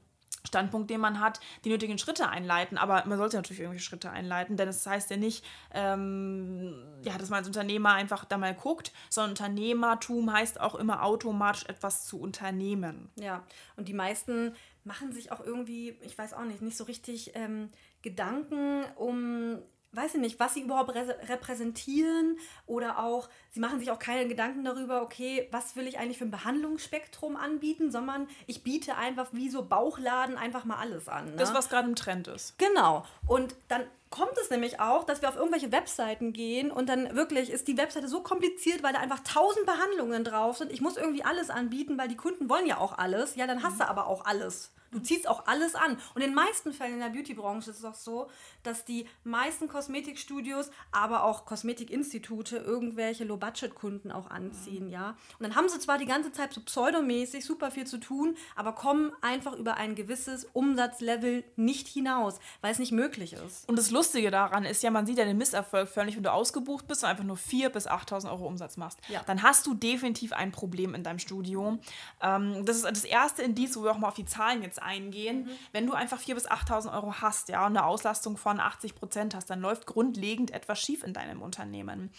Standpunkt, 0.46 0.90
den 0.90 1.00
man 1.00 1.20
hat, 1.20 1.40
die 1.64 1.68
nötigen 1.68 1.98
Schritte 1.98 2.28
einleiten. 2.28 2.78
Aber 2.78 3.04
man 3.06 3.18
sollte 3.18 3.36
natürlich 3.36 3.60
irgendwelche 3.60 3.84
Schritte 3.84 4.10
einleiten, 4.10 4.56
denn 4.56 4.68
es 4.68 4.84
das 4.84 4.92
heißt 4.92 5.10
ja 5.10 5.16
nicht, 5.16 5.44
ähm, 5.74 6.74
ja, 7.02 7.18
dass 7.18 7.28
man 7.28 7.40
als 7.40 7.46
Unternehmer 7.46 7.92
einfach 7.92 8.24
da 8.24 8.38
mal 8.38 8.54
guckt, 8.54 8.92
sondern 9.10 9.30
Unternehmertum 9.32 10.32
heißt 10.32 10.60
auch 10.60 10.74
immer 10.74 11.04
automatisch 11.04 11.66
etwas 11.66 12.06
zu 12.06 12.18
unternehmen. 12.18 13.10
Ja, 13.16 13.44
und 13.76 13.88
die 13.88 13.94
meisten 13.94 14.54
machen 14.84 15.12
sich 15.12 15.32
auch 15.32 15.40
irgendwie, 15.40 15.96
ich 16.02 16.16
weiß 16.16 16.34
auch 16.34 16.44
nicht, 16.44 16.62
nicht 16.62 16.76
so 16.76 16.84
richtig 16.84 17.32
ähm, 17.34 17.70
Gedanken 18.02 18.84
um 18.96 19.58
weiß 19.92 20.14
ich 20.14 20.20
nicht, 20.20 20.38
was 20.38 20.54
sie 20.54 20.62
überhaupt 20.62 20.94
repräsentieren 20.94 22.38
oder 22.66 23.02
auch, 23.02 23.28
sie 23.50 23.60
machen 23.60 23.80
sich 23.80 23.90
auch 23.90 23.98
keine 23.98 24.28
Gedanken 24.28 24.64
darüber, 24.64 25.02
okay, 25.02 25.48
was 25.50 25.74
will 25.74 25.86
ich 25.86 25.98
eigentlich 25.98 26.18
für 26.18 26.24
ein 26.24 26.30
Behandlungsspektrum 26.30 27.36
anbieten, 27.36 27.90
sondern 27.90 28.28
ich 28.46 28.62
biete 28.62 28.96
einfach 28.96 29.28
wie 29.32 29.48
so 29.48 29.64
Bauchladen 29.64 30.36
einfach 30.36 30.64
mal 30.64 30.76
alles 30.76 31.08
an. 31.08 31.26
Ne? 31.26 31.36
Das, 31.36 31.54
was 31.54 31.68
gerade 31.68 31.88
im 31.88 31.96
Trend 31.96 32.28
ist. 32.28 32.56
Genau. 32.58 33.04
Und 33.26 33.56
dann 33.68 33.82
kommt 34.10 34.36
es 34.42 34.50
nämlich 34.50 34.80
auch, 34.80 35.04
dass 35.04 35.22
wir 35.22 35.28
auf 35.28 35.36
irgendwelche 35.36 35.70
Webseiten 35.72 36.32
gehen 36.32 36.70
und 36.70 36.88
dann 36.88 37.14
wirklich 37.14 37.50
ist 37.50 37.68
die 37.68 37.78
Webseite 37.78 38.08
so 38.08 38.22
kompliziert, 38.22 38.82
weil 38.82 38.92
da 38.92 38.98
einfach 38.98 39.20
tausend 39.20 39.66
Behandlungen 39.66 40.24
drauf 40.24 40.58
sind. 40.58 40.72
Ich 40.72 40.80
muss 40.80 40.96
irgendwie 40.96 41.24
alles 41.24 41.48
anbieten, 41.48 41.96
weil 41.96 42.08
die 42.08 42.16
Kunden 42.16 42.48
wollen 42.48 42.66
ja 42.66 42.78
auch 42.78 42.98
alles. 42.98 43.36
Ja, 43.36 43.46
dann 43.46 43.62
hast 43.62 43.80
du 43.80 43.88
aber 43.88 44.06
auch 44.06 44.24
alles. 44.24 44.72
Du 44.90 44.98
ziehst 44.98 45.28
auch 45.28 45.46
alles 45.46 45.74
an. 45.74 45.92
Und 46.14 46.22
in 46.22 46.30
den 46.30 46.34
meisten 46.34 46.72
Fällen 46.72 46.94
in 46.94 47.00
der 47.00 47.08
Beauty-Branche 47.08 47.70
ist 47.70 47.78
es 47.78 47.84
auch 47.84 47.94
so, 47.94 48.28
dass 48.62 48.84
die 48.84 49.06
meisten 49.24 49.68
Kosmetikstudios, 49.68 50.70
aber 50.92 51.24
auch 51.24 51.46
Kosmetikinstitute 51.46 52.56
irgendwelche 52.56 53.24
Low-Budget-Kunden 53.24 54.10
auch 54.10 54.30
anziehen, 54.30 54.86
mhm. 54.86 54.92
ja. 54.92 55.10
Und 55.38 55.42
dann 55.46 55.54
haben 55.54 55.68
sie 55.68 55.78
zwar 55.78 55.98
die 55.98 56.06
ganze 56.06 56.32
Zeit 56.32 56.52
so 56.52 56.60
pseudomäßig 56.60 57.44
super 57.44 57.70
viel 57.70 57.86
zu 57.86 57.98
tun, 57.98 58.36
aber 58.56 58.72
kommen 58.72 59.12
einfach 59.20 59.54
über 59.54 59.74
ein 59.74 59.94
gewisses 59.94 60.46
Umsatzlevel 60.52 61.44
nicht 61.56 61.88
hinaus, 61.88 62.38
weil 62.60 62.72
es 62.72 62.78
nicht 62.78 62.92
möglich 62.92 63.34
ist. 63.34 63.68
Und 63.68 63.78
das 63.78 63.90
Lustige 63.90 64.30
daran 64.30 64.64
ist 64.64 64.82
ja, 64.82 64.90
man 64.90 65.06
sieht 65.06 65.18
ja 65.18 65.24
den 65.24 65.38
Misserfolg 65.38 65.88
völlig, 65.88 66.16
wenn 66.16 66.22
du 66.22 66.32
ausgebucht 66.32 66.86
bist 66.88 67.02
und 67.02 67.10
einfach 67.10 67.24
nur 67.24 67.36
4.000 67.36 67.68
bis 67.70 67.88
8.000 67.88 68.30
Euro 68.30 68.46
Umsatz 68.46 68.76
machst. 68.76 68.98
Ja. 69.08 69.22
Dann 69.26 69.42
hast 69.42 69.66
du 69.66 69.74
definitiv 69.74 70.32
ein 70.32 70.52
Problem 70.52 70.94
in 70.94 71.02
deinem 71.02 71.18
Studio. 71.18 71.78
Ähm, 72.20 72.64
das 72.64 72.76
ist 72.76 72.84
das 72.84 73.04
erste 73.04 73.42
Indiz, 73.42 73.76
wo 73.76 73.84
wir 73.84 73.92
auch 73.92 73.98
mal 73.98 74.08
auf 74.08 74.14
die 74.14 74.24
Zahlen 74.24 74.62
jetzt 74.62 74.79
eingehen. 74.82 75.44
Mhm. 75.44 75.50
Wenn 75.72 75.86
du 75.86 75.92
einfach 75.92 76.20
4.000 76.20 76.34
bis 76.34 76.50
8.000 76.50 76.92
Euro 76.92 77.14
hast, 77.20 77.48
ja, 77.48 77.66
und 77.66 77.76
eine 77.76 77.84
Auslastung 77.84 78.36
von 78.36 78.60
80 78.60 78.94
Prozent 78.94 79.34
hast, 79.34 79.50
dann 79.50 79.60
läuft 79.60 79.86
grundlegend 79.86 80.50
etwas 80.50 80.80
schief 80.80 81.02
in 81.02 81.12
deinem 81.12 81.42
Unternehmen. 81.42 82.10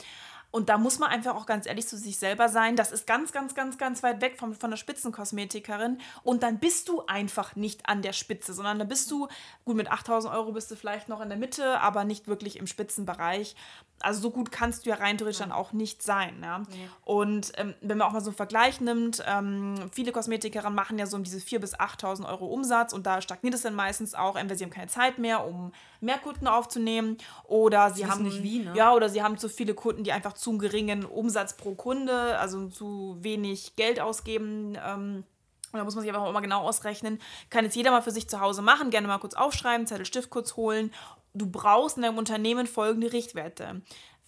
Und 0.52 0.70
da 0.70 0.78
muss 0.78 1.00
man 1.00 1.10
einfach 1.10 1.36
auch 1.36 1.46
ganz 1.46 1.66
ehrlich 1.66 1.88
zu 1.88 1.98
sich 1.98 2.18
selber 2.18 2.50
sein. 2.50 2.76
Das 2.76 2.92
ist 2.92 3.08
ganz, 3.08 3.32
ganz, 3.32 3.56
ganz, 3.56 3.78
ganz 3.78 4.04
weit 4.04 4.22
weg 4.22 4.38
von, 4.38 4.54
von 4.54 4.70
der 4.70 4.78
Spitzenkosmetikerin. 4.78 6.00
Und 6.24 6.44
dann 6.44 6.60
bist 6.60 6.90
du 6.90 7.04
einfach 7.08 7.56
nicht 7.56 7.88
an 7.88 8.02
der 8.02 8.14
Spitze, 8.14 8.54
sondern 8.54 8.78
dann 8.78 8.88
bist 8.88 9.10
du, 9.12 9.28
gut, 9.66 9.76
mit 9.76 9.90
8000 9.90 10.34
Euro 10.34 10.52
bist 10.52 10.70
du 10.70 10.76
vielleicht 10.76 11.10
noch 11.10 11.22
in 11.22 11.30
der 11.30 11.38
Mitte, 11.38 11.80
aber 11.80 12.04
nicht 12.04 12.28
wirklich 12.28 12.58
im 12.58 12.68
Spitzenbereich 12.68 13.56
also 14.04 14.22
so 14.22 14.32
gut 14.32 14.52
kannst 14.52 14.86
du 14.86 14.90
ja 14.90 14.96
rein 14.96 15.18
theoretisch 15.18 15.40
dann 15.40 15.52
auch 15.52 15.74
nicht 15.74 16.04
sein. 16.04 16.40
Ja? 16.42 16.60
ja. 16.60 16.66
Und 17.04 17.52
ähm, 17.56 17.74
wenn 17.82 17.98
man 17.98 18.08
auch 18.08 18.14
mal 18.14 18.22
so 18.22 18.30
einen 18.30 18.38
Vergleich 18.38 18.82
nimmt, 18.82 19.24
ähm, 19.28 19.76
viele 19.92 20.12
Kosmetikerinnen 20.12 20.76
machen 20.76 21.00
ja 21.00 21.06
so 21.06 21.18
um 21.18 21.24
diese 21.24 21.38
4.000 21.40 21.60
bis 21.60 21.76
8.000 21.76 22.28
Euro 22.28 22.48
Umsatz 22.48 22.94
und 22.94 23.06
da 23.06 23.22
stagniert 23.22 23.56
es 23.56 23.62
dann 23.62 23.76
meistens 23.76 24.14
auch, 24.14 24.36
entweder 24.36 24.58
sie 24.58 24.64
haben 24.66 24.72
keine 24.72 24.88
Zeit 24.88 25.18
mehr, 25.18 25.46
um 25.46 25.72
mehr 26.02 26.18
Kunden 26.18 26.48
aufzunehmen 26.48 27.18
oder 27.44 27.92
sie, 27.92 27.98
sie 27.98 28.06
haben 28.08 28.24
nicht 28.24 28.44
wie, 28.44 28.60
ne? 28.60 28.74
ja 28.76 28.94
oder 28.94 29.08
sie 29.10 29.24
haben 29.24 29.38
zu 29.38 29.50
viele 29.50 29.74
Kunden, 29.74 30.04
die 30.04 30.12
einfach 30.12 30.34
zu 30.34 30.58
geringen 30.58 31.06
Umsatz 31.06 31.56
pro 31.56 31.76
Kunde, 31.76 32.38
also 32.40 32.68
zu 32.68 33.18
wenig 33.22 33.76
Geld 33.76 34.00
ausgeben. 34.00 34.78
Ähm, 34.84 35.24
und 35.72 35.78
da 35.78 35.86
muss 35.86 35.96
man 35.96 36.02
sich 36.02 36.12
einfach 36.12 36.26
auch 36.26 36.34
mal 36.34 36.42
genau 36.42 36.68
ausrechnen. 36.68 37.20
Kann 37.50 37.64
jetzt 37.64 37.78
jeder 37.78 37.92
mal 37.92 38.02
für 38.02 38.12
sich 38.12 38.28
zu 38.28 38.42
Hause 38.42 38.62
machen, 38.62 38.90
gerne 38.90 39.08
mal 39.08 39.20
kurz 39.20 39.36
aufschreiben, 39.36 39.88
Zettel, 39.88 40.06
Stift 40.06 40.30
kurz 40.30 40.58
holen 40.58 40.92
du 41.34 41.50
brauchst 41.50 41.98
in 41.98 42.04
deinem 42.04 42.18
Unternehmen 42.18 42.68
folgende 42.68 43.14
Richtwerte. 43.14 43.82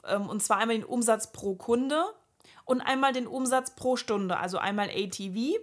Ähm, 0.06 0.28
und 0.28 0.42
zwar 0.42 0.58
einmal 0.58 0.78
den 0.78 0.86
Umsatz 0.86 1.32
pro 1.32 1.56
Kunde 1.56 2.04
und 2.66 2.82
einmal 2.82 3.14
den 3.14 3.28
Umsatz 3.28 3.76
pro 3.76 3.96
Stunde, 3.96 4.38
also 4.38 4.58
einmal 4.58 4.90
ATV, 4.90 5.60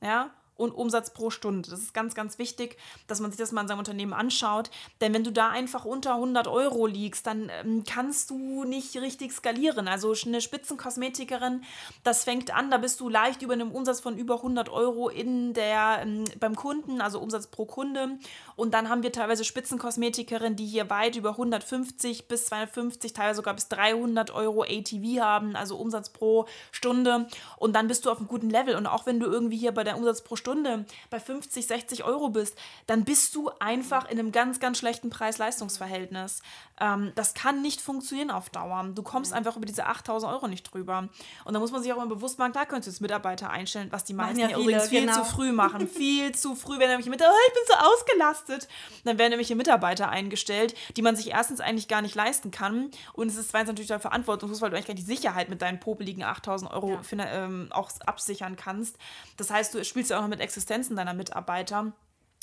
ja, 0.00 0.30
und 0.56 0.72
Umsatz 0.72 1.12
pro 1.12 1.30
Stunde. 1.30 1.70
Das 1.70 1.80
ist 1.80 1.94
ganz, 1.94 2.14
ganz 2.14 2.38
wichtig, 2.38 2.76
dass 3.06 3.20
man 3.20 3.30
sich 3.30 3.38
das 3.38 3.52
mal 3.52 3.62
in 3.62 3.68
seinem 3.68 3.78
Unternehmen 3.78 4.12
anschaut. 4.12 4.70
Denn 5.00 5.12
wenn 5.12 5.24
du 5.24 5.32
da 5.32 5.50
einfach 5.50 5.84
unter 5.84 6.14
100 6.14 6.48
Euro 6.48 6.86
liegst, 6.86 7.26
dann 7.26 7.50
ähm, 7.60 7.84
kannst 7.84 8.30
du 8.30 8.64
nicht 8.64 8.96
richtig 8.96 9.32
skalieren. 9.32 9.88
Also 9.88 10.14
eine 10.24 10.40
Spitzenkosmetikerin, 10.40 11.62
das 12.04 12.24
fängt 12.24 12.54
an, 12.54 12.70
da 12.70 12.78
bist 12.78 13.00
du 13.00 13.08
leicht 13.08 13.42
über 13.42 13.52
einem 13.52 13.70
Umsatz 13.70 14.00
von 14.00 14.16
über 14.16 14.36
100 14.36 14.68
Euro 14.68 15.08
in 15.08 15.52
der, 15.52 16.00
ähm, 16.02 16.24
beim 16.40 16.56
Kunden, 16.56 17.00
also 17.00 17.20
Umsatz 17.20 17.48
pro 17.48 17.66
Kunde. 17.66 18.18
Und 18.56 18.72
dann 18.72 18.88
haben 18.88 19.02
wir 19.02 19.12
teilweise 19.12 19.44
Spitzenkosmetikerinnen, 19.44 20.56
die 20.56 20.66
hier 20.66 20.88
weit 20.88 21.16
über 21.16 21.30
150 21.30 22.28
bis 22.28 22.46
250, 22.46 23.12
teilweise 23.12 23.36
sogar 23.36 23.54
bis 23.54 23.68
300 23.68 24.30
Euro 24.30 24.62
ATV 24.62 25.20
haben, 25.20 25.54
also 25.54 25.76
Umsatz 25.76 26.08
pro 26.08 26.46
Stunde. 26.72 27.26
Und 27.58 27.74
dann 27.74 27.88
bist 27.88 28.06
du 28.06 28.10
auf 28.10 28.18
einem 28.18 28.28
guten 28.28 28.48
Level. 28.48 28.74
Und 28.76 28.86
auch 28.86 29.04
wenn 29.04 29.20
du 29.20 29.26
irgendwie 29.26 29.58
hier 29.58 29.72
bei 29.72 29.84
der 29.84 29.98
Umsatz 29.98 30.22
pro 30.22 30.36
Stunde 30.36 30.45
Stunde 30.46 30.84
bei 31.10 31.18
50, 31.18 31.66
60 31.66 32.04
Euro 32.04 32.28
bist, 32.28 32.56
dann 32.86 33.04
bist 33.04 33.34
du 33.34 33.50
einfach 33.58 34.08
in 34.08 34.16
einem 34.16 34.30
ganz, 34.30 34.60
ganz 34.60 34.78
schlechten 34.78 35.10
Preis-Leistungs-Verhältnis. 35.10 36.40
Ähm, 36.78 37.10
das 37.16 37.34
kann 37.34 37.62
nicht 37.62 37.80
funktionieren 37.80 38.30
auf 38.30 38.48
Dauer. 38.50 38.88
Du 38.94 39.02
kommst 39.02 39.32
einfach 39.32 39.56
über 39.56 39.66
diese 39.66 39.86
8000 39.86 40.32
Euro 40.32 40.46
nicht 40.46 40.62
drüber. 40.62 41.08
Und 41.44 41.54
da 41.54 41.58
muss 41.58 41.72
man 41.72 41.82
sich 41.82 41.92
auch 41.92 41.96
immer 41.96 42.06
bewusst 42.06 42.38
machen, 42.38 42.52
da 42.52 42.64
könntest 42.64 42.86
du 42.86 42.90
jetzt 42.92 43.00
Mitarbeiter 43.00 43.50
einstellen, 43.50 43.88
was 43.90 44.04
die 44.04 44.14
meisten 44.14 44.38
ja, 44.38 44.48
viele, 44.48 44.60
übrigens 44.60 44.88
viel 44.88 45.00
genau. 45.00 45.14
zu 45.14 45.24
früh 45.24 45.50
machen. 45.52 45.88
viel 45.88 46.32
zu 46.32 46.54
früh 46.54 46.78
werden 46.78 46.90
nämlich 46.90 47.08
Mitarbeiter, 47.08 47.34
oh, 47.34 47.48
ich 47.48 47.54
bin 47.54 47.62
so 47.66 47.74
ausgelastet. 47.74 48.68
Dann 49.04 49.18
werden 49.18 49.30
nämlich 49.30 49.52
Mitarbeiter 49.52 50.10
eingestellt, 50.10 50.76
die 50.96 51.02
man 51.02 51.16
sich 51.16 51.30
erstens 51.30 51.60
eigentlich 51.60 51.88
gar 51.88 52.02
nicht 52.02 52.14
leisten 52.14 52.52
kann. 52.52 52.92
Und 53.14 53.28
es 53.28 53.36
ist 53.36 53.50
zweitens 53.50 53.68
natürlich 53.68 53.88
deine 53.88 54.00
Verantwortung, 54.00 54.48
weil 54.60 54.70
du 54.70 54.76
eigentlich 54.76 54.86
gar 54.86 54.94
nicht 54.94 55.08
die 55.08 55.12
Sicherheit 55.12 55.48
mit 55.48 55.60
deinen 55.60 55.80
popeligen 55.80 56.22
8000 56.22 56.70
Euro 56.70 57.00
ja. 57.10 57.24
ähm, 57.26 57.68
auch 57.70 57.90
absichern 58.06 58.54
kannst. 58.54 58.96
Das 59.38 59.50
heißt, 59.50 59.74
du 59.74 59.84
spielst 59.84 60.10
ja 60.10 60.18
auch 60.18 60.22
noch 60.22 60.28
mit 60.28 60.35
Existenzen 60.40 60.96
deiner 60.96 61.14
Mitarbeiter. 61.14 61.92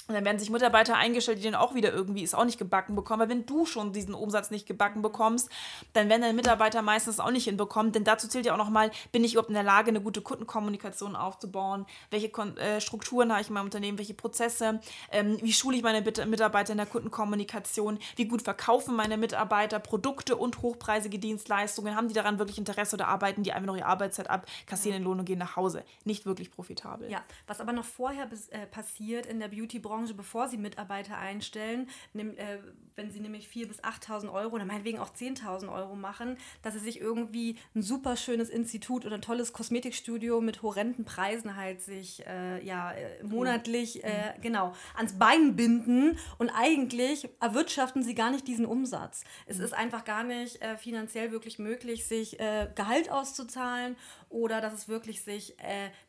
Und 0.07 0.15
dann 0.15 0.25
werden 0.25 0.37
sich 0.37 0.49
Mitarbeiter 0.49 0.95
eingestellt, 0.95 1.39
die 1.39 1.43
dann 1.43 1.55
auch 1.55 1.75
wieder 1.75 1.93
irgendwie 1.93 2.23
es 2.23 2.33
auch 2.33 2.43
nicht 2.43 2.57
gebacken 2.57 2.95
bekommen. 2.95 3.21
Weil 3.21 3.29
wenn 3.29 3.45
du 3.45 3.65
schon 3.65 3.93
diesen 3.93 4.13
Umsatz 4.13 4.51
nicht 4.51 4.67
gebacken 4.67 5.01
bekommst, 5.01 5.49
dann 5.93 6.09
werden 6.09 6.21
deine 6.21 6.33
Mitarbeiter 6.33 6.81
meistens 6.81 7.19
auch 7.19 7.31
nicht 7.31 7.45
hinbekommen. 7.45 7.93
Denn 7.93 8.03
dazu 8.03 8.27
zählt 8.27 8.45
ja 8.45 8.53
auch 8.53 8.57
nochmal, 8.57 8.91
bin 9.13 9.23
ich 9.23 9.33
überhaupt 9.33 9.49
in 9.49 9.55
der 9.55 9.63
Lage, 9.63 9.89
eine 9.89 10.01
gute 10.01 10.21
Kundenkommunikation 10.21 11.15
aufzubauen? 11.15 11.85
Welche 12.09 12.29
Kon 12.29 12.57
äh, 12.57 12.81
Strukturen 12.81 13.31
habe 13.31 13.41
ich 13.41 13.47
in 13.47 13.53
meinem 13.53 13.65
Unternehmen? 13.65 13.97
Welche 13.97 14.13
Prozesse? 14.13 14.81
Ähm, 15.11 15.37
wie 15.41 15.53
schule 15.53 15.77
ich 15.77 15.83
meine 15.83 16.01
Mitarbeiter 16.01 16.73
in 16.73 16.77
der 16.77 16.85
Kundenkommunikation? 16.85 17.97
Wie 18.17 18.25
gut 18.25 18.41
verkaufen 18.41 18.95
meine 18.95 19.15
Mitarbeiter 19.15 19.79
Produkte 19.79 20.35
und 20.35 20.61
hochpreisige 20.61 21.17
Dienstleistungen? 21.17 21.95
Haben 21.95 22.09
die 22.09 22.13
daran 22.13 22.39
wirklich 22.39 22.57
Interesse 22.57 22.97
oder 22.97 23.07
arbeiten 23.07 23.43
die 23.43 23.53
einfach 23.53 23.67
noch 23.67 23.77
ihre 23.77 23.85
Arbeitszeit 23.85 24.29
ab, 24.29 24.47
kassieren 24.65 24.99
den 24.99 25.03
Lohn 25.05 25.19
und 25.19 25.25
gehen 25.25 25.39
nach 25.39 25.55
Hause? 25.55 25.85
Nicht 26.03 26.25
wirklich 26.25 26.51
profitabel. 26.51 27.09
Ja, 27.09 27.23
was 27.47 27.61
aber 27.61 27.71
noch 27.71 27.85
vorher 27.85 28.27
äh, 28.49 28.65
passiert 28.65 29.25
in 29.25 29.39
der 29.39 29.47
Beauty-Branche, 29.47 29.92
Branche, 29.93 30.15
bevor 30.15 30.47
sie 30.47 30.57
Mitarbeiter 30.57 31.17
einstellen, 31.17 31.87
nimm, 32.13 32.35
äh, 32.37 32.57
wenn 32.95 33.11
sie 33.11 33.19
nämlich 33.19 33.47
4.000 33.47 33.67
bis 33.67 33.83
8.000 33.83 34.33
Euro 34.33 34.55
oder 34.55 34.65
meinetwegen 34.65 34.99
auch 34.99 35.09
10.000 35.09 35.71
Euro 35.71 35.95
machen, 35.95 36.37
dass 36.63 36.73
sie 36.73 36.79
sich 36.79 36.99
irgendwie 36.99 37.57
ein 37.75 37.81
super 37.83 38.17
schönes 38.17 38.49
Institut 38.49 39.05
oder 39.05 39.15
ein 39.15 39.21
tolles 39.21 39.53
Kosmetikstudio 39.53 40.41
mit 40.41 40.63
horrenden 40.63 41.05
Preisen 41.05 41.55
halt 41.55 41.81
sich 41.81 42.25
äh, 42.25 42.63
ja, 42.65 42.91
äh, 42.91 43.23
monatlich 43.23 44.03
äh, 44.03 44.33
mhm. 44.35 44.41
genau 44.41 44.73
ans 44.95 45.13
Bein 45.19 45.55
binden 45.55 46.17
und 46.39 46.49
eigentlich 46.49 47.29
erwirtschaften 47.39 48.03
sie 48.03 48.15
gar 48.15 48.31
nicht 48.31 48.47
diesen 48.47 48.65
Umsatz. 48.65 49.23
Es 49.45 49.57
mhm. 49.57 49.65
ist 49.65 49.73
einfach 49.73 50.05
gar 50.05 50.23
nicht 50.23 50.61
äh, 50.61 50.77
finanziell 50.77 51.31
wirklich 51.31 51.59
möglich, 51.59 52.05
sich 52.05 52.39
äh, 52.39 52.67
Gehalt 52.73 53.11
auszuzahlen 53.11 53.95
oder 54.29 54.61
dass 54.61 54.73
es 54.73 54.87
wirklich 54.87 55.21
sich, 55.21 55.55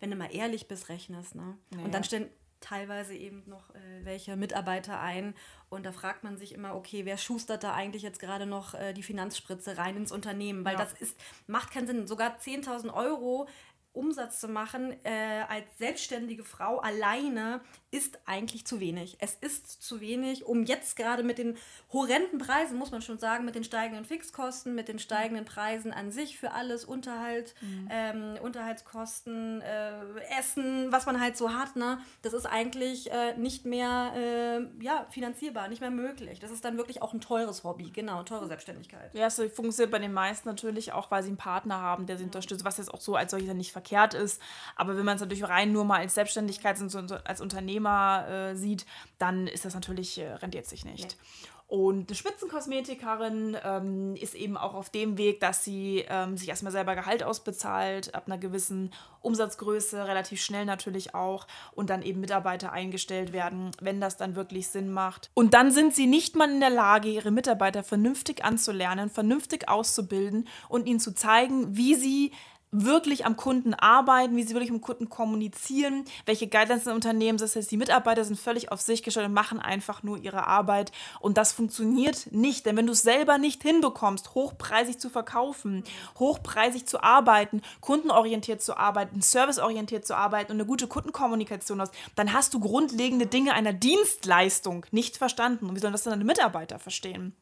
wenn 0.00 0.10
du 0.10 0.16
mal 0.16 0.34
ehrlich 0.34 0.66
bist, 0.66 0.88
rechnest. 0.88 1.34
Ne? 1.34 1.58
Naja. 1.70 1.84
Und 1.84 1.92
dann 1.92 2.04
stellen 2.04 2.30
teilweise 2.64 3.14
eben 3.14 3.42
noch 3.46 3.74
äh, 3.74 4.04
welche 4.04 4.36
Mitarbeiter 4.36 5.00
ein. 5.00 5.34
Und 5.68 5.84
da 5.84 5.92
fragt 5.92 6.24
man 6.24 6.36
sich 6.38 6.52
immer, 6.52 6.74
okay, 6.74 7.04
wer 7.04 7.18
schustert 7.18 7.62
da 7.62 7.74
eigentlich 7.74 8.02
jetzt 8.02 8.20
gerade 8.20 8.46
noch 8.46 8.74
äh, 8.74 8.92
die 8.92 9.02
Finanzspritze 9.02 9.76
rein 9.76 9.96
ins 9.96 10.12
Unternehmen? 10.12 10.64
Weil 10.64 10.74
ja. 10.74 10.78
das 10.78 10.92
ist, 10.94 11.18
macht 11.46 11.70
keinen 11.70 11.86
Sinn. 11.86 12.06
Sogar 12.06 12.38
10.000 12.38 12.92
Euro 12.92 13.46
Umsatz 13.94 14.40
zu 14.40 14.48
machen 14.48 14.94
äh, 15.04 15.42
als 15.48 15.64
selbstständige 15.78 16.44
Frau 16.44 16.78
alleine 16.78 17.60
ist 17.90 18.18
eigentlich 18.26 18.66
zu 18.66 18.80
wenig. 18.80 19.16
Es 19.20 19.34
ist 19.34 19.82
zu 19.82 20.00
wenig, 20.00 20.44
um 20.44 20.64
jetzt 20.64 20.96
gerade 20.96 21.22
mit 21.22 21.38
den 21.38 21.56
horrenden 21.92 22.38
Preisen, 22.38 22.76
muss 22.76 22.90
man 22.90 23.02
schon 23.02 23.18
sagen, 23.18 23.44
mit 23.44 23.54
den 23.54 23.62
steigenden 23.62 24.04
Fixkosten, 24.04 24.74
mit 24.74 24.88
den 24.88 24.98
steigenden 24.98 25.44
Preisen 25.44 25.92
an 25.92 26.10
sich 26.10 26.38
für 26.38 26.50
alles, 26.50 26.84
Unterhalt, 26.84 27.54
mhm. 27.60 27.88
ähm, 27.90 28.38
Unterhaltskosten, 28.42 29.60
äh, 29.60 30.00
Essen, 30.38 30.90
was 30.90 31.06
man 31.06 31.20
halt 31.20 31.36
so 31.36 31.52
hat, 31.52 31.76
ne? 31.76 32.00
das 32.22 32.32
ist 32.32 32.46
eigentlich 32.46 33.12
äh, 33.12 33.36
nicht 33.36 33.64
mehr 33.64 34.12
äh, 34.16 34.84
ja, 34.84 35.06
finanzierbar, 35.10 35.68
nicht 35.68 35.80
mehr 35.80 35.92
möglich. 35.92 36.40
Das 36.40 36.50
ist 36.50 36.64
dann 36.64 36.76
wirklich 36.76 37.00
auch 37.00 37.14
ein 37.14 37.20
teures 37.20 37.62
Hobby, 37.62 37.90
genau, 37.90 38.24
teure 38.24 38.48
Selbstständigkeit. 38.48 39.14
Ja, 39.14 39.26
es 39.26 39.40
funktioniert 39.54 39.92
bei 39.92 40.00
den 40.00 40.12
meisten 40.12 40.48
natürlich 40.48 40.92
auch, 40.92 41.12
weil 41.12 41.22
sie 41.22 41.28
einen 41.28 41.36
Partner 41.36 41.80
haben, 41.80 42.06
der 42.06 42.18
sie 42.18 42.24
unterstützt, 42.24 42.64
was 42.64 42.78
jetzt 42.78 42.92
auch 42.92 43.00
so 43.00 43.14
als 43.14 43.30
solches 43.30 43.54
nicht 43.54 43.70
verkehrt 43.70 43.83
ist. 44.14 44.40
Aber 44.76 44.96
wenn 44.96 45.04
man 45.04 45.16
es 45.16 45.20
natürlich 45.20 45.48
rein 45.48 45.72
nur 45.72 45.84
mal 45.84 46.00
als 46.00 46.14
Selbstständigkeit, 46.14 46.78
als 47.24 47.40
Unternehmer 47.40 48.26
äh, 48.28 48.56
sieht, 48.56 48.86
dann 49.18 49.46
ist 49.46 49.64
das 49.64 49.74
natürlich, 49.74 50.18
äh, 50.18 50.32
rendiert 50.34 50.66
sich 50.66 50.84
nicht. 50.84 51.16
Nee. 51.18 51.48
Und 51.66 52.10
eine 52.10 52.14
Spitzenkosmetikerin 52.14 53.56
ähm, 53.64 54.16
ist 54.16 54.34
eben 54.34 54.56
auch 54.56 54.74
auf 54.74 54.90
dem 54.90 55.16
Weg, 55.16 55.40
dass 55.40 55.64
sie 55.64 56.04
ähm, 56.08 56.36
sich 56.36 56.48
erstmal 56.48 56.72
selber 56.72 56.94
Gehalt 56.94 57.22
ausbezahlt, 57.24 58.14
ab 58.14 58.24
einer 58.26 58.36
gewissen 58.36 58.92
Umsatzgröße, 59.22 60.06
relativ 60.06 60.42
schnell 60.42 60.66
natürlich 60.66 61.14
auch, 61.14 61.46
und 61.72 61.88
dann 61.88 62.02
eben 62.02 62.20
Mitarbeiter 62.20 62.70
eingestellt 62.72 63.32
werden, 63.32 63.70
wenn 63.80 64.00
das 64.00 64.18
dann 64.18 64.36
wirklich 64.36 64.68
Sinn 64.68 64.92
macht. 64.92 65.30
Und 65.32 65.54
dann 65.54 65.70
sind 65.70 65.94
sie 65.94 66.06
nicht 66.06 66.36
mal 66.36 66.50
in 66.50 66.60
der 66.60 66.70
Lage, 66.70 67.08
ihre 67.08 67.30
Mitarbeiter 67.30 67.82
vernünftig 67.82 68.44
anzulernen, 68.44 69.08
vernünftig 69.08 69.68
auszubilden 69.68 70.46
und 70.68 70.86
ihnen 70.86 71.00
zu 71.00 71.14
zeigen, 71.14 71.76
wie 71.76 71.94
sie 71.94 72.32
wirklich 72.74 73.24
am 73.24 73.36
Kunden 73.36 73.72
arbeiten, 73.72 74.36
wie 74.36 74.42
sie 74.42 74.54
wirklich 74.54 74.72
mit 74.72 74.80
dem 74.80 74.84
Kunden 74.84 75.08
kommunizieren, 75.08 76.04
welche 76.26 76.48
Guidelines 76.48 76.86
im 76.86 76.94
Unternehmen, 76.94 77.38
das 77.38 77.54
heißt, 77.54 77.70
die 77.70 77.76
Mitarbeiter 77.76 78.24
sind 78.24 78.38
völlig 78.38 78.72
auf 78.72 78.80
sich 78.80 79.02
gestellt 79.02 79.26
und 79.26 79.32
machen 79.32 79.60
einfach 79.60 80.02
nur 80.02 80.18
ihre 80.18 80.46
Arbeit. 80.46 80.90
Und 81.20 81.38
das 81.38 81.52
funktioniert 81.52 82.32
nicht, 82.32 82.66
denn 82.66 82.76
wenn 82.76 82.86
du 82.86 82.92
es 82.92 83.02
selber 83.02 83.38
nicht 83.38 83.62
hinbekommst, 83.62 84.34
hochpreisig 84.34 84.98
zu 84.98 85.08
verkaufen, 85.08 85.84
hochpreisig 86.18 86.86
zu 86.86 87.02
arbeiten, 87.02 87.62
kundenorientiert 87.80 88.60
zu 88.60 88.76
arbeiten, 88.76 89.20
serviceorientiert 89.20 90.06
zu 90.06 90.16
arbeiten 90.16 90.52
und 90.52 90.58
eine 90.58 90.66
gute 90.66 90.88
Kundenkommunikation 90.88 91.80
hast, 91.80 91.94
dann 92.16 92.32
hast 92.32 92.54
du 92.54 92.60
grundlegende 92.60 93.26
Dinge 93.26 93.54
einer 93.54 93.72
Dienstleistung 93.72 94.84
nicht 94.90 95.16
verstanden. 95.16 95.68
Und 95.68 95.76
wie 95.76 95.80
sollen 95.80 95.92
das 95.92 96.02
dann 96.02 96.12
deine 96.12 96.24
Mitarbeiter 96.24 96.78
verstehen? 96.78 97.36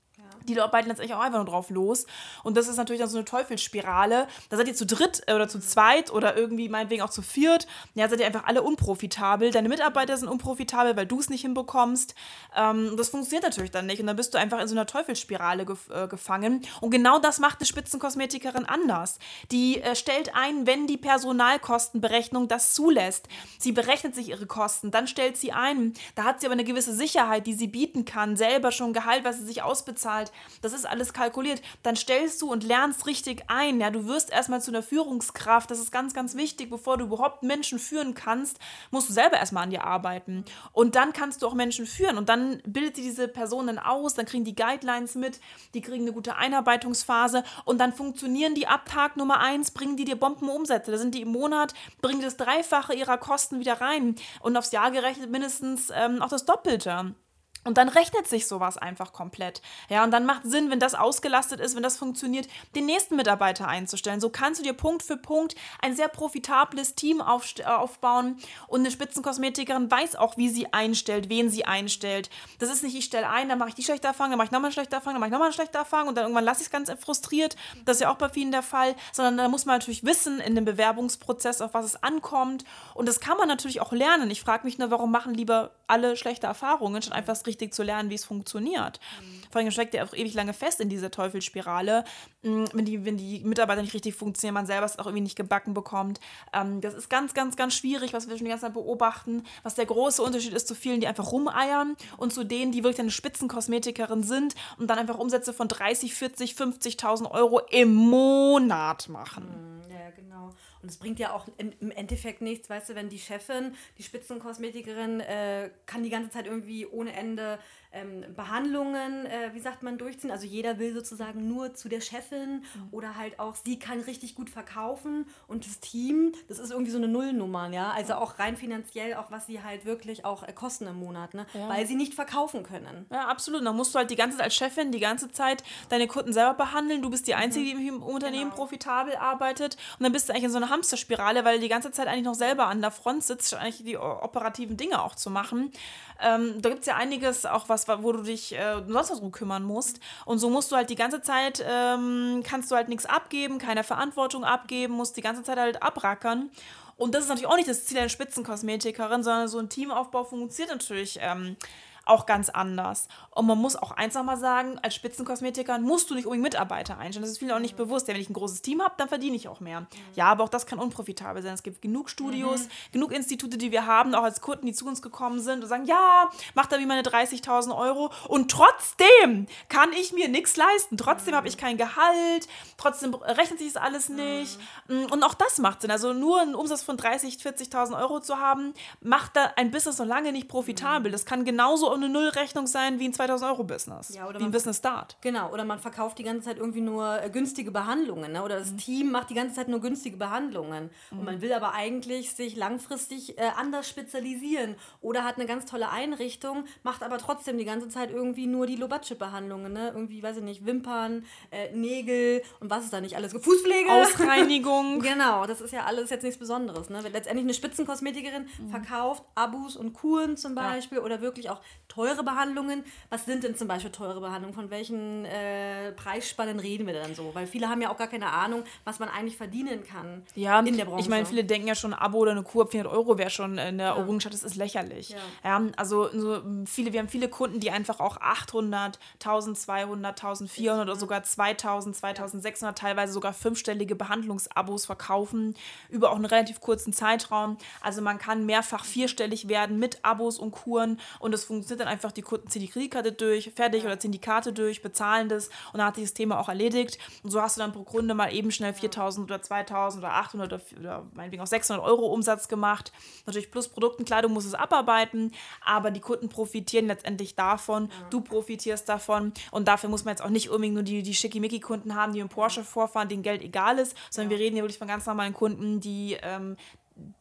Die 0.49 0.61
arbeiten 0.61 0.89
letztendlich 0.89 1.17
auch 1.17 1.23
einfach 1.23 1.39
nur 1.39 1.47
drauf 1.47 1.71
los. 1.71 2.07
Und 2.43 2.57
das 2.57 2.69
ist 2.69 2.77
natürlich 2.77 3.01
dann 3.01 3.09
so 3.09 3.19
eine 3.19 3.25
Teufelsspirale. 3.25 4.27
Da 4.49 4.57
seid 4.57 4.69
ihr 4.69 4.75
zu 4.75 4.87
dritt 4.87 5.23
oder 5.33 5.49
zu 5.49 5.61
zweit 5.61 6.11
oder 6.13 6.37
irgendwie 6.37 6.69
meinetwegen 6.69 7.03
auch 7.03 7.11
zu 7.11 7.23
viert. 7.23 7.67
Ja, 7.95 8.09
seid 8.09 8.21
ihr 8.21 8.27
einfach 8.27 8.45
alle 8.45 8.63
unprofitabel. 8.63 9.51
Deine 9.51 9.69
Mitarbeiter 9.69 10.17
sind 10.17 10.29
unprofitabel, 10.29 10.97
weil 10.97 11.07
du 11.07 11.21
es 11.21 11.29
nicht 11.29 11.43
hinbekommst. 11.43 12.15
Ähm, 12.57 12.95
das 12.97 13.09
funktioniert 13.09 13.45
natürlich 13.45 13.71
dann 13.71 13.87
nicht. 13.87 14.01
Und 14.01 14.07
dann 14.07 14.17
bist 14.17 14.35
du 14.35 14.39
einfach 14.39 14.61
in 14.61 14.69
so 14.69 14.75
einer 14.75 14.87
Teufelsspirale 14.87 15.65
gef 15.65 15.89
äh, 15.91 16.09
gefangen. 16.09 16.63
Und 16.81 16.91
genau 16.91 17.19
das 17.19 17.39
macht 17.39 17.61
eine 17.61 17.67
Spitzenkosmetikerin 17.67 18.65
anders. 18.65 19.19
Die 19.51 19.81
äh, 19.81 19.95
stellt 19.95 20.35
ein, 20.35 20.67
wenn 20.67 20.87
die 20.87 20.97
Personalkostenberechnung 20.97 22.49
das 22.49 22.75
zulässt. 22.75 23.29
Sie 23.59 23.73
berechnet 23.73 24.15
sich 24.15 24.31
ihre 24.31 24.47
Kosten, 24.47 24.91
dann 24.91 25.07
stellt 25.07 25.37
sie 25.37 25.53
ein. 25.53 25.95
Da 26.15 26.25
hat 26.25 26.41
sie 26.41 26.47
aber 26.47 26.55
eine 26.55 26.65
gewisse 26.65 26.95
Sicherheit, 26.95 27.47
die 27.47 27.55
sie 27.55 27.69
bieten 27.69 28.05
kann. 28.05 28.37
Selber 28.37 28.73
schon 28.73 28.93
Gehalt, 28.93 29.25
was 29.25 29.39
sie 29.39 29.45
sich 29.45 29.63
ausbezahlt 29.63 30.32
das 30.61 30.73
ist 30.73 30.87
alles 30.87 31.13
kalkuliert. 31.13 31.63
Dann 31.83 31.97
stellst 31.97 32.43
du 32.43 32.51
und 32.51 32.65
lernst 32.65 33.07
richtig 33.07 33.45
ein. 33.49 33.81
Ja, 33.81 33.91
du 33.91 34.07
wirst 34.07 34.31
erstmal 34.31 34.61
zu 34.61 34.71
einer 34.71 34.83
Führungskraft. 34.83 35.71
Das 35.71 35.79
ist 35.79 35.93
ganz, 35.93 36.15
ganz 36.15 36.37
wichtig. 36.37 36.71
Bevor 36.71 36.99
du 36.99 37.05
überhaupt 37.05 37.43
Menschen 37.43 37.79
führen 37.79 38.15
kannst, 38.15 38.59
musst 38.91 39.09
du 39.09 39.13
selber 39.13 39.37
erstmal 39.37 39.65
an 39.65 39.71
dir 39.71 39.85
arbeiten. 39.85 40.45
Und 40.73 40.95
dann 40.95 41.13
kannst 41.13 41.43
du 41.43 41.47
auch 41.47 41.55
Menschen 41.55 41.87
führen. 41.87 42.19
Und 42.19 42.29
dann 42.29 42.63
bildet 42.67 42.97
sie 42.97 43.03
diese 43.03 43.29
Personen 43.29 43.79
aus, 43.79 44.15
dann 44.15 44.27
kriegen 44.27 44.45
die 44.45 44.55
Guidelines 44.55 45.15
mit, 45.15 45.41
die 45.75 45.81
kriegen 45.81 46.05
eine 46.05 46.13
gute 46.13 46.37
Einarbeitungsphase 46.37 47.45
und 47.65 47.79
dann 47.79 47.93
funktionieren 47.93 48.55
die 48.55 48.67
ab 48.67 48.87
Tag 48.87 49.17
Nummer 49.17 49.41
eins, 49.41 49.71
bringen 49.71 49.97
die 49.97 50.05
dir 50.05 50.17
Bombenumsätze. 50.17 50.91
Da 50.91 50.99
sind 50.99 51.15
die 51.15 51.23
im 51.23 51.33
Monat, 51.33 51.75
bringen 52.01 52.23
das 52.23 52.37
Dreifache 52.37 52.95
ihrer 52.95 53.19
Kosten 53.19 53.61
wieder 53.61 53.81
rein. 53.81 54.17
Und 54.41 54.57
aufs 54.57 54.73
Jahr 54.73 54.91
gerechnet 54.91 55.31
mindestens 55.31 55.91
ähm, 55.95 56.23
auch 56.23 56.29
das 56.29 56.45
Doppelte. 56.45 57.15
Und 57.65 57.79
dann 57.79 57.89
rechnet 57.89 58.27
sich 58.27 58.47
sowas 58.47 58.77
einfach 58.77 59.13
komplett. 59.13 59.63
Ja, 59.89 60.03
und 60.03 60.11
dann 60.11 60.27
macht 60.27 60.43
Sinn, 60.45 60.71
wenn 60.71 60.81
das 60.81 60.95
ausgelastet 60.95 61.61
ist, 61.61 61.77
wenn 61.77 61.83
das 61.83 61.97
funktioniert, 61.97 62.49
den 62.75 62.87
nächsten 62.87 63.17
Mitarbeiter 63.17 63.69
einzustellen. 63.69 64.21
So 64.21 64.31
kannst 64.31 64.61
du 64.61 64.65
dir 64.65 64.73
Punkt 64.73 65.03
für 65.03 65.17
Punkt 65.17 65.55
ein 65.81 65.95
sehr 65.95 66.09
profitables 66.09 66.95
Team 66.95 67.21
äh, 67.21 67.65
aufbauen. 67.65 68.39
Und 68.67 68.81
eine 68.81 68.91
Spitzenkosmetikerin 68.91 69.91
weiß 69.91 70.17
auch, 70.17 70.37
wie 70.37 70.49
sie 70.49 70.73
einstellt, 70.73 71.29
wen 71.29 71.51
sie 71.51 71.65
einstellt. 71.65 72.31
Das 72.59 72.71
ist 72.71 72.83
nicht, 72.83 72.97
ich 72.97 73.05
stelle 73.05 73.29
ein, 73.29 73.49
dann 73.49 73.59
mache 73.59 73.71
ich 73.71 73.75
die 73.75 73.85
schlechter 73.85 74.09
Erfahrung, 74.09 74.33
dann 74.33 74.39
mache 74.39 74.47
ich 74.47 74.53
nochmal 74.53 74.69
eine 74.69 74.73
schlechte 74.73 74.97
Erfahrung, 74.97 75.15
dann 75.15 75.21
mache 75.21 75.29
ich 75.29 75.33
nochmal 75.33 75.49
eine 75.49 75.55
schlechte 75.55 75.79
Erfahrung 75.79 76.09
und 76.09 76.15
dann 76.17 76.25
irgendwann 76.25 76.45
lasse 76.45 76.61
ich 76.61 76.67
es 76.67 76.73
ganz 76.73 76.91
frustriert. 77.01 77.57
Das 77.85 77.97
ist 77.97 78.01
ja 78.01 78.11
auch 78.11 78.17
bei 78.17 78.29
vielen 78.29 78.51
der 78.51 78.63
Fall. 78.63 78.97
Sondern 79.13 79.37
da 79.37 79.49
muss 79.49 79.67
man 79.67 79.77
natürlich 79.77 80.05
wissen 80.05 80.41
in 80.41 80.55
dem 80.55 80.65
Bewerbungsprozess, 80.65 81.61
auf 81.61 81.75
was 81.75 81.85
es 81.85 82.03
ankommt. 82.03 82.65
Und 82.95 83.07
das 83.07 83.21
kann 83.21 83.37
man 83.37 83.49
natürlich 83.49 83.81
auch 83.81 83.93
lernen. 83.93 84.31
Ich 84.31 84.41
frage 84.41 84.65
mich 84.65 84.79
nur, 84.79 84.91
warum 84.91 85.11
machen 85.11 85.35
lieber 85.35 85.71
alle 85.93 86.17
schlechte 86.17 86.47
Erfahrungen, 86.47 87.03
statt 87.03 87.15
einfach 87.15 87.37
richtig 87.47 87.75
zu 87.75 87.83
lernen, 87.83 88.09
wie 88.09 88.15
es 88.15 88.25
funktioniert. 88.25 88.99
Mhm. 89.21 89.43
Vor 89.51 89.61
allem 89.61 89.71
steckt 89.71 89.95
er 89.95 90.05
auch 90.05 90.15
ewig 90.15 90.33
lange 90.33 90.55
fest 90.55 90.81
in 90.81 90.89
dieser 90.89 91.11
Teufelsspirale. 91.11 92.05
Mm, 92.43 92.65
wenn 92.73 92.85
die, 92.87 93.05
wenn 93.05 93.19
die 93.19 93.41
Mitarbeiter 93.41 93.83
nicht 93.83 93.93
richtig 93.93 94.15
funktionieren, 94.15 94.55
man 94.55 94.65
selber 94.65 94.87
es 94.87 94.99
auch 94.99 95.05
irgendwie 95.05 95.25
nicht 95.25 95.37
gebacken 95.37 95.75
bekommt. 95.75 96.19
Ähm, 96.55 96.81
das 96.81 96.95
ist 96.95 97.11
ganz, 97.11 97.35
ganz, 97.35 97.57
ganz 97.57 97.75
schwierig, 97.75 98.15
was 98.15 98.27
wir 98.27 98.39
schon 98.39 98.47
die 98.47 98.51
ganze 98.51 98.65
Zeit 98.65 98.73
beobachten. 98.73 99.45
Was 99.63 99.75
der 99.75 99.85
große 99.85 100.23
Unterschied 100.23 100.55
ist 100.55 100.67
zu 100.67 100.75
vielen, 100.75 101.01
die 101.01 101.07
einfach 101.07 101.31
rumeiern 101.31 101.95
und 102.17 102.33
zu 102.33 102.45
denen, 102.45 102.73
die 102.73 102.83
wirklich 102.83 103.01
eine 103.01 103.11
Spitzenkosmetikerin 103.11 104.23
sind 104.23 104.55
und 104.79 104.89
dann 104.89 104.99
einfach 104.99 105.19
Umsätze 105.19 105.53
von 105.53 105.69
30, 105.69 106.15
40, 106.15 106.55
50.000 106.55 107.31
Euro 107.31 107.61
im 107.71 107.95
Monat 107.95 109.11
machen. 109.11 109.45
Mhm, 109.45 109.91
ja, 109.91 110.11
genau. 110.17 110.55
Und 110.83 110.91
es 110.91 110.97
bringt 110.97 111.19
ja 111.21 111.33
auch 111.33 111.47
im, 111.59 111.91
Endeffekt 111.93 112.41
nichts, 112.41 112.69
weißt 112.69 112.91
du, 112.91 112.95
wenn 112.95 113.09
die 113.09 113.19
Chefin, 113.19 113.75
die 113.99 114.03
Spitzenkosmetikerin, 114.03 115.21
äh, 115.21 115.71
kann 115.87 116.03
die 116.03 116.11
ganze 116.11 116.31
Zeit 116.31 116.47
irgendwie 116.47 116.87
ohne 116.87 117.13
Ende 117.13 117.59
ähm, 117.93 118.25
Behandlungen, 118.35 119.27
äh, 119.27 119.51
wie 119.53 119.61
sagt 119.61 119.83
man, 119.83 119.99
durchziehen. 119.99 120.31
Also 120.31 120.47
jeder 120.47 120.79
will 120.79 120.95
sozusagen 120.95 121.49
nur 121.49 121.75
zu 121.75 121.89
der 121.89 122.01
Chefin 122.01 122.63
mhm. 122.75 122.89
oder 122.91 123.17
halt 123.17 123.39
auch, 123.39 123.55
sie 123.55 123.79
kann 123.79 124.01
richtig 124.01 124.35
gut 124.35 124.51
verkaufen 124.51 125.27
und 125.47 125.67
das 125.67 125.81
Team, 125.81 126.33
das 126.49 126.59
ist 126.59 126.71
irgendwie 126.71 126.91
so 126.91 126.99
eine 126.99 127.09
Nullnummer, 127.09 127.69
ja. 127.71 127.91
Also 127.91 128.15
auch 128.15 128.39
rein 128.39 128.57
finanziell, 128.57 129.15
auch 129.15 129.31
was 129.31 129.47
sie 129.47 129.63
halt 129.63 129.85
wirklich 129.85 130.25
auch 130.25 130.43
äh, 130.43 130.53
kosten 130.53 130.87
im 130.87 130.97
Monat, 130.97 131.35
ne? 131.35 131.47
Ja. 131.55 131.69
Weil 131.69 131.87
sie 131.87 131.95
nicht 131.95 132.15
verkaufen 132.15 132.63
können. 132.63 133.07
Ja, 133.11 133.29
absolut. 133.29 133.65
Dann 133.65 133.77
musst 133.77 133.95
du 133.95 133.99
halt 133.99 134.11
die 134.11 134.17
ganze 134.17 134.39
Zeit 134.39 134.45
als 134.45 134.55
Chefin 134.55 134.93
die 134.93 135.01
ganze 135.01 135.31
Zeit 135.31 135.63
deine 135.89 136.07
Kunden 136.07 136.33
selber 136.33 136.55
behandeln. 136.55 137.03
Du 137.03 137.11
bist 137.11 137.27
die 137.27 137.35
Einzige, 137.35 137.75
mhm. 137.75 137.81
die 137.81 137.89
im 137.89 138.03
Unternehmen 138.03 138.51
genau. 138.51 138.57
profitabel 138.57 139.17
arbeitet. 139.17 139.77
Und 139.99 140.05
dann 140.05 140.13
bist 140.13 140.29
du 140.29 140.33
eigentlich 140.33 140.45
in 140.45 140.51
so 140.51 140.57
einer 140.57 140.71
Hamsterspirale, 140.71 141.45
weil 141.45 141.57
du 141.57 141.63
die 141.63 141.69
ganze 141.69 141.91
Zeit 141.91 142.09
eigentlich 142.09 142.25
noch 142.25 142.35
selber 142.35 142.67
an 142.67 142.81
der 142.81 142.91
Front 142.91 143.25
sitzt, 143.25 143.55
eigentlich 143.55 143.85
die 143.85 143.97
operativen 143.97 144.77
Dinge 144.77 145.03
auch 145.03 145.15
zu 145.15 145.31
machen. 145.31 145.73
Ähm, 146.21 146.63
da 146.63 146.69
gibt 146.69 146.81
es 146.81 146.87
ja 146.87 146.97
einiges 146.97 147.47
auch 147.47 147.69
was, 147.69 147.82
wo 147.89 148.13
du 148.13 148.23
dich 148.23 148.55
äh, 148.55 148.83
sonst 148.87 149.11
darum 149.11 149.33
kümmern 149.33 149.65
musst. 149.65 150.01
Und 150.25 150.39
so 150.39 150.51
musst 150.51 150.73
du 150.73 150.77
halt 150.77 150.91
die 150.91 150.95
ganze 150.95 151.23
Zeit, 151.23 151.65
ähm, 151.67 152.43
kannst 152.45 152.71
du 152.71 152.77
halt 152.77 152.89
nichts 152.89 153.07
abgeben, 153.07 153.59
keine 153.59 153.85
Verantwortung 153.85 154.45
abgeben, 154.45 154.95
musst 154.95 155.17
die 155.17 155.23
ganze 155.23 155.43
Zeit 155.43 155.59
halt 155.59 155.83
abrackern. 155.83 156.51
Und 156.97 157.15
das 157.15 157.25
ist 157.25 157.29
natürlich 157.29 157.49
auch 157.49 157.57
nicht 157.57 157.69
das 157.69 157.87
Ziel 157.87 157.99
einer 157.99 158.09
Spitzenkosmetikerin, 158.09 159.23
sondern 159.23 159.49
so 159.49 159.59
ein 159.59 159.69
Teamaufbau 159.69 160.25
funktioniert 160.25 160.73
natürlich 160.73 161.19
ähm, 161.21 161.57
auch 162.05 162.27
ganz 162.27 162.49
anders. 162.49 163.09
Und 163.31 163.47
man 163.47 163.59
muss 163.59 163.77
auch 163.77 163.93
eins 163.93 164.15
nochmal 164.15 164.37
sagen, 164.37 164.79
als 164.83 164.95
Spitzenkosmetiker 164.95 165.79
musst 165.79 166.11
du 166.11 166.15
nicht 166.15 166.27
unbedingt 166.27 166.43
Mitarbeiter 166.45 166.99
einstellen. 166.99 167.23
Das 167.23 167.31
ist 167.31 167.39
vielen 167.39 167.53
auch 167.53 167.59
nicht 167.59 167.77
bewusst. 167.77 168.09
Ja, 168.09 168.15
wenn 168.15 168.21
ich 168.21 168.29
ein 168.29 168.35
großes 168.35 168.63
Team 168.63 168.83
habe, 168.83 168.95
dann 168.99 169.09
verdiene 169.09 169.37
ich 169.37 169.49
auch 169.49 169.61
mehr. 169.61 169.83
Mhm. 169.83 169.87
Ja, 170.15 170.27
aber 170.27 170.45
auch 170.45 170.49
das 170.49 170.67
kann 170.67 170.79
unprofitabel 170.79 171.43
sein. 171.43 171.55
Es 171.55 171.63
gibt 171.63 171.83
genug 171.83 172.11
Studios, 172.11 172.65
mhm. 172.65 172.93
genug 172.93 173.13
Institute, 173.13 173.57
die 173.57 173.71
wir 173.71 173.87
haben, 173.87 174.15
auch 174.15 174.25
als 174.25 174.41
Kunden, 174.41 174.67
die 174.67 174.73
zu 174.73 174.87
uns 174.87 175.03
gekommen 175.03 175.41
sind 175.41 175.63
und 175.63 175.69
sagen, 175.69 175.85
ja, 175.85 176.29
mach 176.55 176.67
da 176.67 176.79
wie 176.79 176.87
meine 176.87 177.03
30.000 177.03 177.77
Euro. 177.77 178.11
Und 178.29 178.51
trotzdem 178.51 179.47
kann 179.69 179.93
ich 179.93 180.13
mir 180.13 180.29
nichts 180.29 180.57
leisten. 180.57 180.97
Trotzdem 180.97 181.33
mhm. 181.33 181.37
habe 181.39 181.49
ich 181.49 181.57
kein 181.57 181.77
Gehalt. 181.77 182.49
Trotzdem 182.77 183.15
rechnet 183.15 183.59
sich 183.59 183.73
das 183.73 183.83
alles 183.83 184.09
nicht. 184.09 184.59
Mhm. 184.89 185.07
Und 185.13 185.23
auch 185.23 185.35
das 185.35 185.59
macht 185.59 185.83
Sinn. 185.83 185.91
Also 185.91 186.13
nur 186.13 186.41
einen 186.41 186.55
Umsatz 186.55 186.83
von 186.83 186.97
30.000, 186.97 187.43
40.000 187.43 187.99
Euro 188.01 188.21
zu 188.21 188.39
haben, 188.39 188.75
macht 189.01 189.37
da 189.37 189.53
ein 189.57 189.71
Business 189.71 189.99
noch 189.99 190.07
lange 190.07 190.33
nicht 190.33 190.49
profitabel. 190.49 191.11
Mhm. 191.11 191.13
Das 191.13 191.25
kann 191.25 191.45
genauso 191.45 191.92
eine 191.95 192.09
Nullrechnung 192.09 192.67
sein 192.67 192.99
wie 192.99 193.07
ein 193.07 193.13
2000 193.13 193.51
Euro 193.51 193.65
Business. 193.65 194.15
Ja, 194.15 194.29
oder 194.29 194.41
wie 194.41 194.45
ein 194.45 194.51
Business 194.51 194.79
Start. 194.79 195.17
Genau, 195.21 195.53
oder 195.53 195.65
man 195.65 195.79
verkauft 195.79 196.19
die 196.19 196.23
ganze 196.23 196.49
Zeit 196.49 196.59
irgendwie 196.59 196.81
nur 196.81 197.23
äh, 197.23 197.31
günstige 197.31 197.71
Behandlungen. 197.71 198.33
Ne? 198.33 198.43
Oder 198.43 198.59
das 198.59 198.73
mhm. 198.73 198.79
Team 198.79 199.11
macht 199.11 199.31
die 199.31 199.35
ganze 199.35 199.55
Zeit 199.55 199.69
nur 199.69 199.81
günstige 199.81 200.17
Behandlungen. 200.17 200.91
Mhm. 201.11 201.19
Und 201.19 201.25
man 201.25 201.41
will 201.41 201.53
aber 201.53 201.75
eigentlich 201.75 202.33
sich 202.33 202.57
langfristig 202.57 203.39
äh, 203.39 203.51
anders 203.57 203.89
spezialisieren. 203.89 204.77
Oder 205.01 205.25
hat 205.25 205.37
eine 205.37 205.47
ganz 205.47 205.67
tolle 205.67 205.91
Einrichtung, 205.91 206.65
macht 206.83 207.03
aber 207.03 207.19
trotzdem 207.19 207.59
die 207.59 207.65
ganze 207.65 207.89
Zeit 207.89 208.11
irgendwie 208.11 208.47
nur 208.47 208.67
die 208.67 208.77
Low-Budget-Behandlungen. 208.77 209.73
Ne? 209.73 209.93
Irgendwie, 209.95 210.23
weiß 210.23 210.39
ich 210.39 210.43
nicht, 210.43 210.67
Wimpern, 210.67 211.25
äh, 211.51 211.73
Nägel 211.75 212.43
und 212.61 212.71
was 212.71 212.85
ist 212.85 212.93
da 212.93 213.01
nicht 213.01 213.17
alles? 213.17 213.33
Fußpflege. 213.33 213.91
Ausreinigung. 213.91 215.01
genau, 215.03 215.47
das 215.47 215.61
ist 215.61 215.73
ja 215.73 215.85
alles 215.85 216.11
jetzt 216.11 216.23
nichts 216.23 216.39
Besonderes. 216.39 216.91
Ne? 216.91 217.01
Letztendlich 217.01 217.45
eine 217.45 217.55
Spitzenkosmetikerin 217.55 218.47
mhm. 218.59 218.71
verkauft 218.71 219.25
Abus 219.35 219.77
und 219.77 219.93
Kuren 219.93 220.37
zum 220.37 220.55
Beispiel 220.55 220.99
ja. 220.99 221.05
oder 221.05 221.21
wirklich 221.21 221.51
auch 221.51 221.61
teure 221.95 222.23
Behandlungen. 222.25 222.85
Was 223.11 223.27
sind 223.27 223.45
denn 223.45 223.55
zum 223.55 223.69
Beispiel 223.69 223.91
teure 223.91 224.21
Behandlungen? 224.21 224.55
Von 224.55 224.71
welchen 224.71 225.25
äh, 225.27 225.93
Preisspannen 225.93 226.59
reden 226.59 226.87
wir 226.87 226.95
denn 226.95 227.15
so? 227.15 227.35
Weil 227.35 227.47
viele 227.47 227.69
haben 227.69 227.83
ja 227.83 227.91
auch 227.91 227.99
gar 227.99 228.07
keine 228.07 228.29
Ahnung, 228.29 228.65
was 228.85 228.99
man 228.99 229.09
eigentlich 229.09 229.37
verdienen 229.37 229.85
kann 229.85 230.23
ja, 230.35 230.61
in 230.61 230.77
der 230.77 230.87
Branche. 230.87 231.03
Ich 231.03 231.09
meine, 231.09 231.27
viele 231.27 231.45
denken 231.45 231.69
ja 231.69 231.75
schon, 231.75 231.93
ein 231.93 231.99
Abo 231.99 232.19
oder 232.19 232.31
eine 232.31 232.43
Kur 232.43 232.67
400 232.67 232.93
Euro 232.93 233.19
wäre 233.19 233.31
schon 233.31 233.59
in 233.59 233.79
der 233.79 233.89
ja. 233.89 233.97
Errungenschaft. 233.97 234.35
Das 234.35 234.43
ist 234.43 234.57
lächerlich. 234.57 235.11
Ja. 235.11 235.19
ja. 235.45 235.63
also 235.77 236.09
so 236.13 236.41
viele, 236.65 236.93
wir 236.93 237.01
haben 237.01 237.09
viele 237.09 237.29
Kunden, 237.29 237.61
die 237.61 237.71
einfach 237.71 238.01
auch 238.01 238.17
800, 238.17 238.99
1200, 239.15 240.23
1400 240.23 240.89
oder 240.89 240.99
sogar 240.99 241.23
2000, 241.23 241.97
2600, 241.97 242.79
teilweise 242.79 243.13
sogar 243.13 243.35
fünfstellige 243.35 243.95
Behandlungsabos 243.97 244.87
verkaufen 244.87 245.55
über 245.91 246.11
auch 246.11 246.17
einen 246.17 246.25
relativ 246.25 246.61
kurzen 246.61 246.93
Zeitraum. 246.93 247.59
Also 247.83 248.01
man 248.01 248.19
kann 248.19 248.47
mehrfach 248.47 248.85
vierstellig 248.85 249.49
werden 249.49 249.79
mit 249.79 250.05
Abos 250.05 250.39
und 250.39 250.53
Kuren 250.53 250.99
und 251.19 251.35
es 251.35 251.45
funktioniert 251.45 251.82
dann 251.83 251.93
einfach, 251.93 252.13
die 252.13 252.23
Kunden 252.23 252.49
ziehen 252.49 252.63
die 252.63 252.69
Kreditkarte 252.69 253.13
durch, 253.13 253.51
fertig, 253.55 253.85
oder 253.85 253.99
ziehen 253.99 254.13
die 254.13 254.21
Karte 254.21 254.53
durch, 254.53 254.83
bezahlen 254.83 255.29
das 255.29 255.49
und 255.73 255.79
dann 255.79 255.87
hat 255.87 255.97
sich 255.97 256.05
das 256.05 256.15
Thema 256.15 256.39
auch 256.39 256.49
erledigt. 256.49 256.99
Und 257.23 257.31
so 257.31 257.41
hast 257.41 257.57
du 257.57 257.61
dann 257.61 257.73
pro 257.73 257.85
Kunde 257.85 258.15
mal 258.15 258.33
eben 258.33 258.51
schnell 258.51 258.73
4000 258.73 259.25
oder 259.31 259.43
2000 259.43 260.05
oder 260.05 260.15
800 260.15 260.53
oder, 260.53 260.63
oder 260.79 261.07
meinetwegen 261.15 261.43
auch 261.43 261.47
600 261.47 261.85
Euro 261.85 262.07
Umsatz 262.07 262.49
gemacht. 262.49 262.93
Natürlich 263.27 263.51
plus 263.51 263.69
Produkten, 263.69 264.05
klar, 264.05 264.23
du 264.23 264.29
musst 264.29 264.47
es 264.47 264.55
abarbeiten, 264.55 265.33
aber 265.65 265.91
die 265.91 266.01
Kunden 266.01 266.29
profitieren 266.29 266.87
letztendlich 266.87 267.35
davon, 267.35 267.91
du 268.11 268.21
profitierst 268.21 268.89
davon 268.89 269.33
und 269.51 269.69
dafür 269.69 269.91
muss 269.91 270.05
man 270.05 270.13
jetzt 270.13 270.23
auch 270.23 270.31
nicht 270.31 270.51
unbedingt 270.51 270.75
nur 270.75 270.83
die, 270.83 271.03
die 271.03 271.15
Schickimicki-Kunden 271.15 271.95
haben, 271.95 272.13
die 272.13 272.21
im 272.21 272.29
Porsche 272.29 272.65
vorfahren, 272.65 273.09
denen 273.09 273.23
Geld 273.23 273.43
egal 273.43 273.79
ist, 273.79 273.97
sondern 274.11 274.31
wir 274.31 274.39
reden 274.39 274.55
hier 274.55 274.63
wirklich 274.63 274.79
von 274.79 274.89
ganz 274.89 275.07
normalen 275.07 275.35
Kunden, 275.35 275.81
die 275.81 276.17
ähm, 276.23 276.57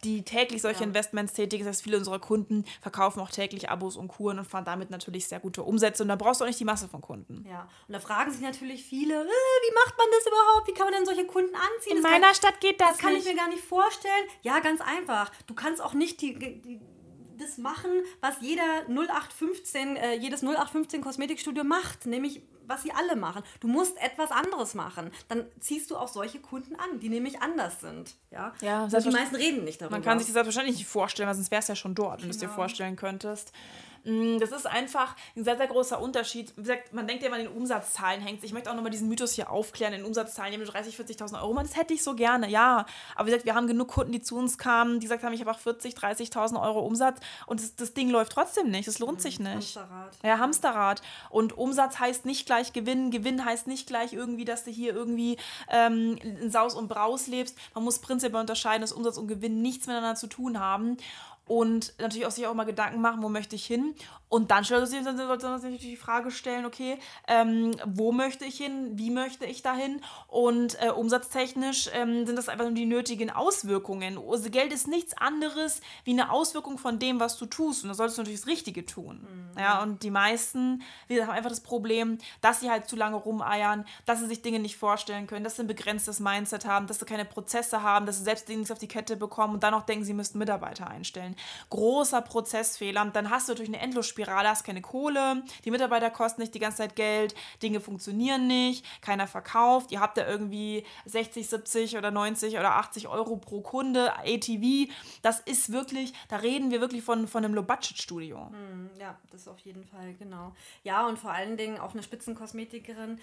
die 0.04 0.24
täglich 0.24 0.62
solche 0.62 0.82
ja. 0.82 0.88
Investments 0.88 1.34
tätigen. 1.34 1.64
Das 1.64 1.76
heißt, 1.76 1.84
viele 1.84 1.98
unserer 1.98 2.20
Kunden 2.20 2.66
verkaufen 2.82 3.20
auch 3.20 3.30
täglich 3.30 3.70
Abos 3.70 3.98
und 3.98 4.08
Kuren 4.08 4.40
und 4.40 4.46
fahren 4.46 4.66
damit 4.66 4.90
natürlich 4.90 5.28
sehr 5.28 5.40
gute 5.40 5.64
Umsätze. 5.64 6.04
Und 6.04 6.10
da 6.10 6.16
brauchst 6.16 6.42
du 6.42 6.46
auch 6.46 6.48
nicht 6.48 6.60
die 6.60 6.66
Masse 6.66 6.88
von 6.88 7.02
Kunden. 7.02 7.46
Ja, 7.50 7.68
und 7.88 7.94
da 7.94 8.00
fragen 8.00 8.32
sich 8.32 8.42
natürlich 8.42 8.84
viele, 8.84 9.14
äh, 9.14 9.26
wie 9.26 9.74
macht 9.74 9.98
man 9.98 10.08
das 10.12 10.28
überhaupt? 10.28 10.68
Wie 10.68 10.74
kann 10.74 10.86
man 10.86 10.94
denn 10.94 11.06
solche 11.06 11.26
Kunden 11.26 11.56
anziehen? 11.56 11.98
In 11.98 12.04
das 12.04 12.12
meiner 12.12 12.28
kann, 12.28 12.36
Stadt 12.36 12.60
geht 12.60 12.82
das, 12.82 12.90
das 12.90 12.98
nicht. 12.98 13.06
kann 13.06 13.16
ich 13.16 13.26
mir 13.26 13.36
gar 13.36 13.50
nicht 13.50 13.64
vorstellen. 13.64 14.26
Ja, 14.42 14.60
ganz 14.60 14.82
einfach. 14.82 15.32
Du 15.48 15.54
kannst 15.54 15.82
auch 15.82 15.94
nicht 15.94 16.22
die, 16.22 16.38
die 16.38 16.82
das 17.42 17.58
machen, 17.58 17.92
was 18.22 18.36
jeder 18.42 18.64
0815, 18.88 19.96
äh, 19.96 20.14
jedes 20.16 20.42
0815 20.42 21.02
Kosmetikstudio 21.02 21.64
macht, 21.64 22.06
nämlich 22.06 22.42
was 22.68 22.84
sie 22.84 22.92
alle 22.94 23.16
machen. 23.16 23.44
Du 23.60 23.68
musst 23.68 24.02
etwas 24.02 24.32
anderes 24.32 24.74
machen. 24.74 25.12
Dann 25.28 25.46
ziehst 25.60 25.92
du 25.92 25.98
auch 25.98 26.08
solche 26.08 26.40
Kunden 26.40 26.76
an, 26.76 27.00
die 27.00 27.10
nämlich 27.10 27.42
anders 27.42 27.82
sind. 27.82 28.16
Ja, 28.32 28.54
ja 28.62 28.88
die 28.88 29.10
meisten 29.10 29.36
reden 29.36 29.64
nicht 29.64 29.82
darüber. 29.82 29.98
Man 29.98 30.04
kann 30.04 30.18
sich 30.20 30.28
das 30.28 30.34
selbstverständlich 30.34 30.78
nicht 30.78 30.88
vorstellen, 30.88 31.28
weil 31.28 31.36
sonst 31.36 31.52
wärst 31.52 31.68
du 31.68 31.72
ja 31.72 31.76
schon 31.76 31.96
dort, 31.96 32.22
wenn 32.22 32.30
genau. 32.30 32.40
du 32.40 32.46
es 32.46 32.50
dir 32.50 32.50
vorstellen 32.50 32.96
könntest. 32.96 33.52
Mm, 34.04 34.40
das 34.40 34.52
ist 34.52 34.66
einfach 34.66 35.16
ein 35.36 35.44
sehr, 35.44 35.58
sehr 35.58 35.68
großer 35.68 36.02
Unterschied. 36.02 36.54
Wie 36.58 36.62
gesagt, 36.62 36.94
man 36.94 37.08
denkt 37.08 37.24
ja 37.24 37.30
immer, 37.30 37.40
in 37.40 37.46
den 37.46 37.56
Umsatzzahlen 37.56 38.22
hängt 38.22 38.44
Ich 38.44 38.54
möchte 38.54 38.72
auch 38.72 38.76
nochmal 38.76 38.92
diesen 38.92 39.08
Mythos 39.08 39.34
hier 39.34 39.52
aufklären. 39.52 39.94
In 39.94 40.06
Umsatzzahlen 40.06 40.52
nehmen 40.52 40.66
30.000, 40.66 41.18
40.000 41.18 41.42
Euro. 41.42 41.54
Das 41.62 41.76
hätte 41.76 41.94
ich 41.94 42.04
so 42.04 42.16
gerne, 42.16 42.50
ja. 42.50 42.86
Aber 43.16 43.28
wie 43.28 43.32
gesagt, 43.32 43.46
wir 43.46 43.56
haben 43.56 43.68
genug 43.68 43.90
Kunden, 43.90 44.12
die 44.12 44.22
zu 44.22 44.38
uns 44.38 44.58
kamen, 44.58 45.00
die 45.00 45.06
gesagt 45.06 45.24
haben, 45.24 45.34
ich 45.34 45.42
habe 45.42 45.52
auch 45.52 45.60
40.000, 45.60 45.98
30.000 46.32 46.62
Euro 46.62 46.80
Umsatz 46.80 47.20
und 47.46 47.62
das, 47.62 47.76
das, 47.76 47.94
Ding 47.94 48.10
läuft 48.10 48.32
trotzdem 48.32 48.70
nicht. 48.70 48.88
Es 48.88 49.00
lohnt 49.00 49.18
mhm, 49.18 49.22
sich 49.22 49.40
nicht. 49.40 49.76
Hamsterrad. 49.76 50.18
Ja, 50.24 50.40
Hamsterrad. 50.40 51.02
Und 51.30 51.58
Umsatz 51.58 52.00
heißt 52.00 52.26
nicht 52.26 52.46
gleich 52.46 52.74
Gewinn. 52.74 53.12
Gewinn 53.12 53.44
heißt 53.44 53.68
nicht 53.68 53.86
gleich 53.88 54.14
irgendwie, 54.14 54.46
dass 54.46 54.64
du 54.64 54.72
hier 54.72 54.96
irgendwie 54.96 55.38
ähm, 55.70 56.18
in 56.24 56.50
Saus 56.50 56.74
und 56.74 56.88
Braus 56.88 57.28
lebst. 57.28 57.58
Man 57.76 57.84
muss 57.84 58.00
prinzipiell 58.00 58.40
unterscheiden, 58.40 58.82
dass 58.82 58.94
Umsatz 58.94 59.18
und 59.18 59.28
Gewinn 59.28 59.62
nichts 59.62 59.88
miteinander 59.88 60.16
zu 60.16 60.28
tun 60.28 60.60
haben 60.60 60.98
und 61.52 61.94
natürlich 62.00 62.26
auch 62.26 62.32
sich 62.32 62.48
auch 62.48 62.54
mal 62.54 62.64
Gedanken 62.64 63.02
machen, 63.02 63.22
wo 63.22 63.28
möchte 63.28 63.58
ich 63.58 63.66
hin. 63.66 63.94
Und 64.30 64.52
dann 64.52 64.64
sollte 64.64 64.86
man 64.86 64.88
sich 64.88 65.44
natürlich 65.44 65.82
die 65.82 65.98
Frage 65.98 66.32
stellen, 66.32 66.66
okay, 66.66 66.98
ähm, 67.28 67.76
wo 67.86 68.14
möchte 68.14 68.46
ich 68.46 68.56
hin, 68.56 68.92
wie 68.94 69.10
möchte 69.10 69.46
ich 69.46 69.62
dahin? 69.62 70.00
Und 70.30 70.82
äh, 70.82 70.92
umsatztechnisch 70.92 71.90
ähm, 71.94 72.26
sind 72.26 72.38
das 72.38 72.48
einfach 72.48 72.64
nur 72.64 72.74
die 72.74 72.86
nötigen 72.86 73.30
Auswirkungen. 73.30 74.18
Also 74.18 74.50
Geld 74.50 74.72
ist 74.72 74.88
nichts 74.88 75.18
anderes 75.18 75.82
wie 76.06 76.12
eine 76.12 76.32
Auswirkung 76.32 76.78
von 76.78 77.00
dem, 77.00 77.20
was 77.20 77.38
du 77.38 77.46
tust. 77.46 77.84
Und 77.84 77.90
da 77.90 77.96
solltest 77.96 78.18
du 78.18 78.22
natürlich 78.22 78.40
das 78.40 78.48
Richtige 78.48 78.86
tun. 78.86 79.28
Mhm. 79.54 79.60
Ja, 79.60 79.84
und 79.84 80.04
die 80.04 80.12
meisten 80.12 80.82
wir 81.08 81.28
haben 81.28 81.34
einfach 81.34 81.50
das 81.50 81.60
Problem, 81.60 82.18
dass 82.40 82.62
sie 82.62 82.70
halt 82.70 82.88
zu 82.88 82.96
lange 82.96 83.18
rumeiern, 83.18 83.86
dass 84.06 84.20
sie 84.20 84.28
sich 84.28 84.42
Dinge 84.42 84.60
nicht 84.60 84.78
vorstellen 84.78 85.28
können, 85.28 85.44
dass 85.44 85.58
sie 85.58 85.64
ein 85.64 85.68
begrenztes 85.68 86.22
Mindset 86.22 86.66
haben, 86.66 86.88
dass 86.88 87.00
sie 87.00 87.06
keine 87.06 87.26
Prozesse 87.26 87.84
haben, 87.84 88.06
dass 88.06 88.20
sie 88.20 88.24
selbst 88.24 88.48
Dinge 88.48 88.62
auf 88.72 88.80
die 88.80 88.88
Kette 88.88 89.18
bekommen 89.18 89.56
und 89.56 89.64
dann 89.64 89.74
auch 89.74 89.82
denken, 89.82 90.06
sie 90.06 90.14
müssten 90.14 90.38
Mitarbeiter 90.38 90.88
einstellen. 90.88 91.36
Großer 91.70 92.22
Prozessfehler. 92.22 93.02
Und 93.02 93.16
dann 93.16 93.30
hast 93.30 93.48
du 93.48 93.54
natürlich 93.54 93.74
eine 93.74 93.82
Endlosspirale, 93.82 94.50
hast 94.50 94.64
keine 94.64 94.82
Kohle, 94.82 95.44
die 95.66 95.72
Mitarbeiter 95.72 96.10
kosten 96.10 96.42
nicht 96.42 96.54
die 96.54 96.60
ganze 96.60 96.80
Zeit 96.80 96.96
Geld, 96.96 97.36
Dinge 97.62 97.80
funktionieren 97.80 98.48
nicht, 98.48 98.86
keiner 99.02 99.28
verkauft, 99.28 99.92
ihr 99.92 100.00
habt 100.00 100.18
da 100.18 100.28
irgendwie 100.28 100.86
60, 101.06 101.48
70 101.48 101.98
oder 101.98 102.12
90 102.12 102.58
oder 102.58 102.76
80 102.76 103.08
Euro 103.08 103.38
pro 103.38 103.62
Kunde, 103.62 104.14
ATV. 104.18 104.92
Das 105.22 105.40
ist 105.40 105.72
wirklich, 105.72 106.14
da 106.30 106.38
reden 106.38 106.72
wir 106.72 106.82
wirklich 106.82 107.04
von, 107.04 107.28
von 107.28 107.44
einem 107.44 107.54
Low-Budget-Studio. 107.54 108.50
Hm, 108.52 108.90
ja, 109.00 109.18
das 109.32 109.48
auf 109.48 109.60
jeden 109.60 109.86
Fall, 109.86 110.14
genau. 110.16 110.54
Ja, 110.84 111.08
und 111.08 111.20
vor 111.20 111.32
allen 111.32 111.58
Dingen 111.58 111.80
auch 111.80 111.94
eine 111.94 112.04
Spitzenkosmetikerin 112.04 113.20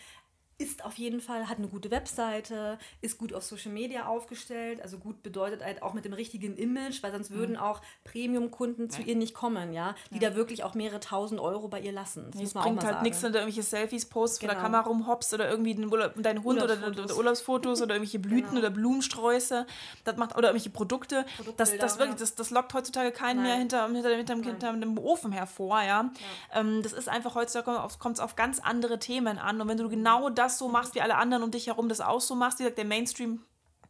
ist 0.61 0.85
auf 0.85 0.99
jeden 0.99 1.21
Fall, 1.21 1.49
hat 1.49 1.59
eine 1.59 1.69
gute 1.69 1.93
Webseite, 1.93 2.79
ist 3.01 3.17
gut 3.17 3.33
auf 3.33 3.45
Social 3.45 3.71
Media 3.71 4.07
aufgestellt. 4.07 4.83
Also 4.83 4.99
gut 4.99 5.23
bedeutet 5.23 5.63
halt 5.65 5.83
auch 5.83 5.95
mit 5.95 6.05
dem 6.05 6.13
richtigen 6.13 6.57
Image, 6.57 7.01
weil 7.05 7.13
sonst 7.13 7.31
würden 7.31 7.57
auch 7.57 7.81
Premium-Kunden 8.03 8.91
zu 8.91 9.03
ihr 9.03 9.15
nicht 9.15 9.35
kommen, 9.35 9.73
ja, 9.73 9.95
die 10.11 10.19
da 10.19 10.35
wirklich 10.35 10.65
auch 10.65 10.75
mehrere 10.75 10.99
tausend 10.99 11.41
Euro 11.41 11.69
bei 11.69 11.81
ihr 11.81 11.93
lassen. 11.93 12.33
Das 12.37 12.57
auch 12.57 12.65
bringt 12.65 12.83
halt 12.85 13.03
nichts, 13.03 13.23
wenn 13.23 13.33
du 13.33 13.39
irgendwelche 13.39 13.63
Selfies 13.63 14.07
postest, 14.07 14.41
vor 14.41 14.49
der 14.49 14.57
Genau. 14.57 14.67
Kamera 14.67 14.89
rumhoppst 14.89 15.33
oder 15.33 15.49
irgendwie 15.49 15.77
den 15.77 15.93
Urlaub, 15.93 16.15
deinen 16.17 16.43
Hund 16.43 16.61
oder, 16.61 16.75
Urlaubsfotos. 16.75 17.05
oder 17.05 17.17
Urlaubsfotos 17.17 17.83
oder 17.83 17.95
irgendwelche 17.95 18.19
Blüten 18.19 18.49
Genau. 18.49 18.61
oder 18.61 18.71
Blumensträuße. 18.71 19.65
Das 20.03 20.17
macht, 20.17 20.37
oder 20.37 20.49
irgendwelche 20.49 20.71
Produkte. 20.71 21.25
Das, 21.57 21.77
das, 21.77 21.99
wirklich, 22.01 22.17
ja. 22.17 22.21
das, 22.21 22.35
das 22.35 22.51
lockt 22.51 22.75
heutzutage 22.75 23.13
keinen 23.13 23.43
mehr 23.43 23.53
Nein. 23.53 23.61
hinter, 23.61 23.87
hinter, 23.87 24.17
hinter, 24.17 24.35
hinter 24.35 24.73
dem 24.73 24.99
Ofen 24.99 25.31
hervor. 25.31 25.83
Ja? 25.83 26.11
Ähm, 26.53 26.83
das 26.83 26.93
ist 26.93 27.09
einfach 27.09 27.37
heutzutage 27.37 27.79
kommt 28.01 28.17
es 28.17 28.21
auf 28.21 28.35
ganz 28.35 28.59
andere 28.59 28.99
Themen 28.99 29.39
an. 29.39 29.61
Und 29.61 29.69
wenn 29.69 29.77
du 29.77 29.89
genau 29.89 30.31
das 30.31 30.48
so 30.57 30.69
machst, 30.69 30.95
wie 30.95 31.01
alle 31.01 31.17
anderen 31.17 31.43
um 31.43 31.51
dich 31.51 31.67
herum 31.67 31.89
das 31.89 32.01
auch 32.01 32.21
so 32.21 32.35
machst, 32.35 32.59
wie 32.59 32.63
gesagt, 32.63 32.79
der 32.79 32.85
Mainstream 32.85 33.41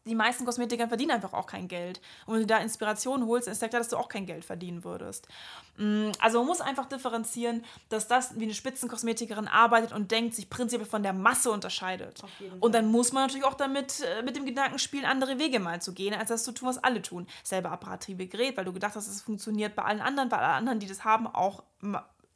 die 0.08 0.14
meisten 0.14 0.44
Kosmetiker 0.44 0.88
verdienen 0.88 1.12
einfach 1.12 1.32
auch 1.32 1.46
kein 1.46 1.68
Geld. 1.68 2.00
Und 2.26 2.34
wenn 2.34 2.40
du 2.40 2.46
da 2.46 2.58
Inspiration 2.58 3.26
holst, 3.26 3.46
dann 3.46 3.52
ist 3.52 3.62
ja 3.62 3.68
klar, 3.68 3.80
dass 3.80 3.88
du 3.90 3.96
auch 3.96 4.08
kein 4.08 4.26
Geld 4.26 4.44
verdienen 4.44 4.84
würdest. 4.84 5.28
Mm, 5.76 6.10
Also 6.18 6.38
man 6.38 6.48
muss 6.48 6.60
einfach 6.60 6.86
differenzieren, 6.86 7.64
dass 7.88 8.08
das 8.08 8.38
wie 8.38 8.44
eine 8.44 8.54
Spitzenkosmetikerin 8.54 9.48
arbeitet 9.48 9.92
und 9.92 10.10
denkt, 10.10 10.34
sich 10.34 10.50
prinzipiell 10.50 10.88
von 10.88 11.02
der 11.02 11.12
Masse 11.12 11.50
unterscheidet. 11.50 12.22
Und 12.60 12.74
dann 12.74 12.86
muss 12.90 13.12
man 13.12 13.24
natürlich 13.24 13.46
auch 13.46 13.54
damit 13.54 14.00
äh, 14.00 14.22
mit 14.22 14.36
dem 14.36 14.46
Gedanken 14.46 14.78
spielen, 14.78 15.04
andere 15.04 15.38
Wege 15.38 15.60
mal 15.60 15.80
zu 15.80 15.92
gehen, 15.92 16.14
als 16.14 16.28
das 16.28 16.44
zu 16.44 16.52
tun, 16.52 16.68
was 16.68 16.82
alle 16.82 17.02
tun. 17.02 17.26
Selber 17.42 17.70
apparative 17.70 18.26
Gerät, 18.26 18.56
weil 18.56 18.64
du 18.64 18.72
gedacht 18.72 18.96
hast, 18.96 19.08
es 19.08 19.22
funktioniert 19.22 19.76
bei 19.76 19.84
allen 19.84 20.00
anderen, 20.00 20.30
weil 20.30 20.38
alle 20.38 20.54
anderen, 20.54 20.80
die 20.80 20.86
das 20.86 21.04
haben, 21.04 21.26
auch 21.26 21.62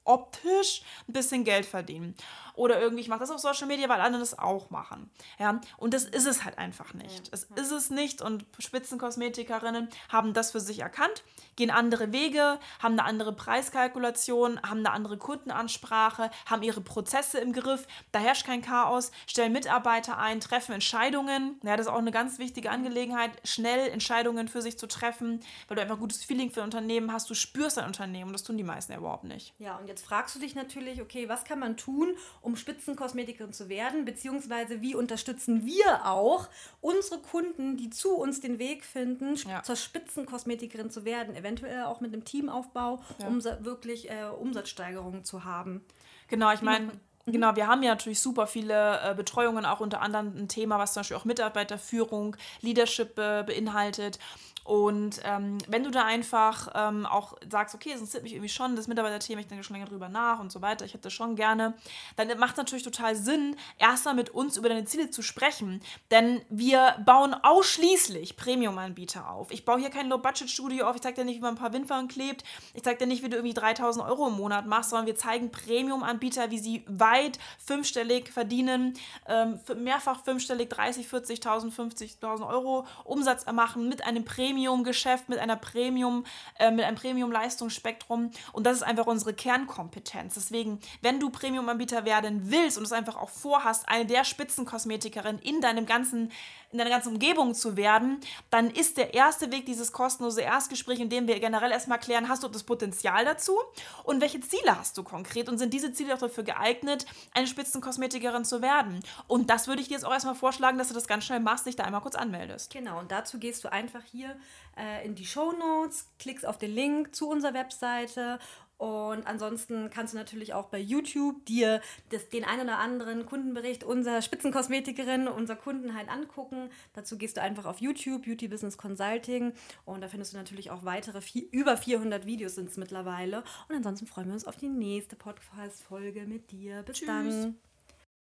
optisch 0.04 0.82
ein 1.08 1.12
bisschen 1.12 1.44
Geld 1.44 1.66
verdienen. 1.66 2.14
Oder 2.54 2.80
irgendwie, 2.80 3.02
ich 3.02 3.08
mache 3.08 3.20
das 3.20 3.30
auf 3.30 3.38
Social 3.38 3.66
Media, 3.66 3.88
weil 3.88 4.00
andere 4.00 4.20
das 4.20 4.38
auch 4.38 4.70
machen. 4.70 5.10
Ja? 5.38 5.60
Und 5.78 5.94
das 5.94 6.04
ist 6.04 6.26
es 6.26 6.44
halt 6.44 6.58
einfach 6.58 6.94
nicht. 6.94 7.30
Es 7.32 7.44
ist 7.44 7.70
es 7.70 7.90
nicht 7.90 8.22
und 8.22 8.44
Spitzenkosmetikerinnen 8.58 9.88
haben 10.08 10.34
das 10.34 10.52
für 10.52 10.60
sich 10.60 10.80
erkannt, 10.80 11.24
gehen 11.56 11.70
andere 11.70 12.12
Wege, 12.12 12.58
haben 12.80 12.98
eine 12.98 13.04
andere 13.04 13.32
Preiskalkulation, 13.32 14.60
haben 14.62 14.78
eine 14.78 14.92
andere 14.92 15.18
Kundenansprache, 15.18 16.30
haben 16.46 16.62
ihre 16.62 16.80
Prozesse 16.80 17.38
im 17.38 17.52
Griff, 17.52 17.86
da 18.12 18.18
herrscht 18.18 18.46
kein 18.46 18.62
Chaos, 18.62 19.12
stellen 19.26 19.52
Mitarbeiter 19.52 20.18
ein, 20.18 20.40
treffen 20.40 20.72
Entscheidungen. 20.72 21.60
Ja, 21.62 21.76
das 21.76 21.86
ist 21.86 21.92
auch 21.92 21.98
eine 21.98 22.10
ganz 22.10 22.38
wichtige 22.38 22.70
Angelegenheit, 22.70 23.30
schnell 23.44 23.88
Entscheidungen 23.90 24.48
für 24.48 24.62
sich 24.62 24.78
zu 24.78 24.86
treffen, 24.86 25.40
weil 25.68 25.76
du 25.76 25.82
einfach 25.82 25.96
ein 25.96 26.00
gutes 26.00 26.24
Feeling 26.24 26.50
für 26.50 26.60
ein 26.60 26.64
Unternehmen 26.64 27.12
hast, 27.12 27.28
du 27.30 27.34
spürst 27.34 27.76
dein 27.76 27.86
Unternehmen 27.86 28.28
und 28.28 28.32
das 28.32 28.42
tun 28.42 28.56
die 28.56 28.64
meisten 28.64 28.92
überhaupt 28.92 29.24
nicht. 29.24 29.54
Ja, 29.58 29.76
und 29.76 29.88
jetzt 29.88 30.04
fragst 30.04 30.34
du 30.34 30.40
dich 30.40 30.54
natürlich, 30.54 31.00
okay, 31.00 31.28
was 31.28 31.44
kann 31.44 31.58
man 31.58 31.76
tun, 31.76 32.14
um 32.42 32.56
Spitzenkosmetikerin 32.56 33.52
zu 33.52 33.68
werden, 33.68 34.04
beziehungsweise 34.04 34.80
wie 34.82 34.94
unterstützen 34.94 35.64
wir 35.64 36.04
auch 36.06 36.48
unsere 36.80 37.20
Kunden, 37.20 37.76
die 37.76 37.88
zu 37.90 38.14
uns 38.16 38.40
den 38.40 38.58
Weg 38.58 38.84
finden, 38.84 39.36
Ja. 39.48 39.62
zur 39.62 39.76
Spitzenkosmetikerin 39.76 40.90
zu 40.90 41.04
werden, 41.04 41.34
eventuell 41.36 41.84
auch 41.84 42.00
mit 42.00 42.12
einem 42.12 42.24
Teamaufbau, 42.24 43.00
um 43.26 43.40
sa- 43.40 43.64
wirklich 43.64 44.10
äh, 44.10 44.24
Umsatzsteigerungen 44.38 45.24
zu 45.24 45.44
haben. 45.44 45.84
Genau, 46.28 46.52
ich 46.52 46.62
meine, 46.62 46.90
genau, 47.26 47.54
wir 47.56 47.66
haben 47.66 47.82
ja 47.82 47.90
natürlich 47.90 48.20
super 48.20 48.46
viele 48.46 49.00
äh, 49.02 49.14
Betreuungen, 49.14 49.64
auch 49.64 49.80
unter 49.80 50.00
anderem 50.00 50.34
ein 50.36 50.48
Thema, 50.48 50.78
was 50.78 50.92
zum 50.94 51.00
Beispiel 51.00 51.16
auch 51.16 51.24
Mitarbeiterführung, 51.24 52.36
Leadership 52.60 53.18
äh, 53.18 53.44
beinhaltet. 53.44 54.18
Und 54.64 55.20
ähm, 55.24 55.58
wenn 55.68 55.82
du 55.82 55.90
da 55.90 56.04
einfach 56.04 56.68
ähm, 56.74 57.06
auch 57.06 57.34
sagst, 57.50 57.74
okay, 57.74 57.90
es 57.90 57.96
interessiert 57.96 58.22
mich 58.22 58.32
irgendwie 58.32 58.48
schon, 58.48 58.76
das 58.76 58.86
Mitarbeiterthema, 58.86 59.40
ich 59.40 59.48
denke 59.48 59.64
schon 59.64 59.74
länger 59.74 59.88
drüber 59.88 60.08
nach 60.08 60.38
und 60.38 60.52
so 60.52 60.62
weiter, 60.62 60.84
ich 60.84 60.92
hätte 60.94 61.04
das 61.04 61.12
schon 61.12 61.36
gerne, 61.36 61.74
dann 62.16 62.28
macht 62.38 62.52
es 62.52 62.56
natürlich 62.58 62.84
total 62.84 63.16
Sinn, 63.16 63.56
erstmal 63.78 64.14
mit 64.14 64.30
uns 64.30 64.56
über 64.56 64.68
deine 64.68 64.84
Ziele 64.84 65.10
zu 65.10 65.22
sprechen. 65.22 65.82
Denn 66.10 66.42
wir 66.48 66.96
bauen 67.04 67.34
ausschließlich 67.34 68.36
Premium-Anbieter 68.36 69.30
auf. 69.30 69.50
Ich 69.50 69.64
baue 69.64 69.80
hier 69.80 69.90
kein 69.90 70.08
Low-Budget-Studio 70.08 70.86
auf, 70.86 70.96
ich 70.96 71.02
zeige 71.02 71.16
dir 71.16 71.24
nicht, 71.24 71.38
wie 71.38 71.42
man 71.42 71.54
ein 71.54 71.58
paar 71.58 71.72
Windfarben 71.72 72.08
klebt, 72.08 72.44
ich 72.74 72.82
zeige 72.82 72.98
dir 72.98 73.06
nicht, 73.06 73.22
wie 73.22 73.28
du 73.28 73.36
irgendwie 73.36 73.54
3000 73.54 74.04
Euro 74.06 74.28
im 74.28 74.34
Monat 74.34 74.66
machst, 74.66 74.90
sondern 74.90 75.06
wir 75.06 75.16
zeigen 75.16 75.50
Premium-Anbieter, 75.50 76.50
wie 76.50 76.58
sie 76.58 76.84
weit 76.86 77.38
fünfstellig 77.58 78.30
verdienen, 78.32 78.94
ähm, 79.26 79.60
mehrfach 79.76 80.22
fünfstellig, 80.22 80.68
30, 80.68 81.06
40.000, 81.08 81.74
50.000 81.74 82.46
Euro 82.46 82.86
Umsatz 83.04 83.44
machen 83.50 83.88
mit 83.88 84.04
einem 84.04 84.24
Premium-Geschäft, 84.52 85.30
mit 85.30 85.38
einer 85.38 85.56
Premium, 85.56 86.24
äh, 86.58 86.70
mit 86.70 86.84
einem 86.84 86.96
Premium-Leistungsspektrum. 86.96 88.30
Und 88.52 88.66
das 88.66 88.76
ist 88.76 88.82
einfach 88.82 89.06
unsere 89.06 89.32
Kernkompetenz. 89.32 90.34
Deswegen, 90.34 90.78
wenn 91.00 91.20
du 91.20 91.30
Premium-Anbieter 91.30 92.04
werden 92.04 92.50
willst 92.50 92.76
und 92.76 92.84
es 92.84 92.92
einfach 92.92 93.16
auch 93.16 93.30
vorhast, 93.30 93.88
eine 93.88 94.04
der 94.04 94.24
Spitzenkosmetikerin 94.24 95.38
in 95.38 95.62
deinem 95.62 95.86
ganzen, 95.86 96.32
in 96.72 96.78
deiner 96.78 96.90
ganzen 96.90 97.12
Umgebung 97.12 97.54
zu 97.54 97.76
werden, 97.76 98.20
dann 98.50 98.70
ist 98.70 98.96
der 98.96 99.14
erste 99.14 99.52
Weg 99.52 99.66
dieses 99.66 99.92
kostenlose 99.92 100.40
Erstgespräch, 100.40 101.00
in 101.00 101.10
dem 101.10 101.28
wir 101.28 101.38
generell 101.38 101.70
erstmal 101.70 101.98
klären, 101.98 102.28
hast 102.28 102.42
du 102.42 102.48
das 102.48 102.62
Potenzial 102.62 103.24
dazu 103.24 103.58
und 104.04 104.20
welche 104.20 104.40
Ziele 104.40 104.78
hast 104.78 104.96
du 104.96 105.02
konkret 105.02 105.48
und 105.48 105.58
sind 105.58 105.74
diese 105.74 105.92
Ziele 105.92 106.14
auch 106.14 106.18
dafür 106.18 106.44
geeignet, 106.44 107.06
eine 107.34 107.46
Spitzenkosmetikerin 107.46 108.44
zu 108.44 108.62
werden. 108.62 109.00
Und 109.28 109.50
das 109.50 109.68
würde 109.68 109.82
ich 109.82 109.88
dir 109.88 109.94
jetzt 109.94 110.04
auch 110.04 110.12
erstmal 110.12 110.34
vorschlagen, 110.34 110.78
dass 110.78 110.88
du 110.88 110.94
das 110.94 111.06
ganz 111.06 111.24
schnell 111.24 111.40
machst, 111.40 111.66
dich 111.66 111.76
da 111.76 111.84
einmal 111.84 112.00
kurz 112.00 112.14
anmeldest. 112.14 112.72
Genau, 112.72 112.98
und 112.98 113.12
dazu 113.12 113.38
gehst 113.38 113.64
du 113.64 113.70
einfach 113.70 114.02
hier 114.10 114.36
äh, 114.76 115.04
in 115.04 115.14
die 115.14 115.26
Show 115.26 115.52
Notes, 115.52 116.06
klickst 116.18 116.46
auf 116.46 116.58
den 116.58 116.74
Link 116.74 117.14
zu 117.14 117.28
unserer 117.28 117.54
Webseite 117.54 118.38
und 118.82 119.28
ansonsten 119.28 119.90
kannst 119.90 120.12
du 120.12 120.18
natürlich 120.18 120.54
auch 120.54 120.66
bei 120.66 120.80
YouTube 120.80 121.46
dir 121.46 121.80
das, 122.08 122.28
den 122.30 122.42
ein 122.42 122.60
oder 122.60 122.80
anderen 122.80 123.26
Kundenbericht 123.26 123.84
unserer 123.84 124.22
Spitzenkosmetikerin, 124.22 125.28
unserer 125.28 125.56
Kunden 125.56 125.94
halt 125.94 126.08
angucken. 126.08 126.68
Dazu 126.92 127.16
gehst 127.16 127.36
du 127.36 127.42
einfach 127.42 127.64
auf 127.64 127.80
YouTube, 127.80 128.24
Beauty 128.24 128.48
Business 128.48 128.76
Consulting 128.76 129.52
und 129.84 130.00
da 130.00 130.08
findest 130.08 130.32
du 130.32 130.36
natürlich 130.36 130.72
auch 130.72 130.84
weitere, 130.84 131.20
vier, 131.20 131.44
über 131.52 131.76
400 131.76 132.26
Videos 132.26 132.56
sind 132.56 132.70
es 132.70 132.76
mittlerweile. 132.76 133.44
Und 133.68 133.76
ansonsten 133.76 134.08
freuen 134.08 134.26
wir 134.26 134.34
uns 134.34 134.46
auf 134.46 134.56
die 134.56 134.68
nächste 134.68 135.14
Podcast-Folge 135.14 136.26
mit 136.26 136.50
dir. 136.50 136.82
Bis 136.82 136.98
Tschüss. 136.98 137.06
dann. 137.06 137.71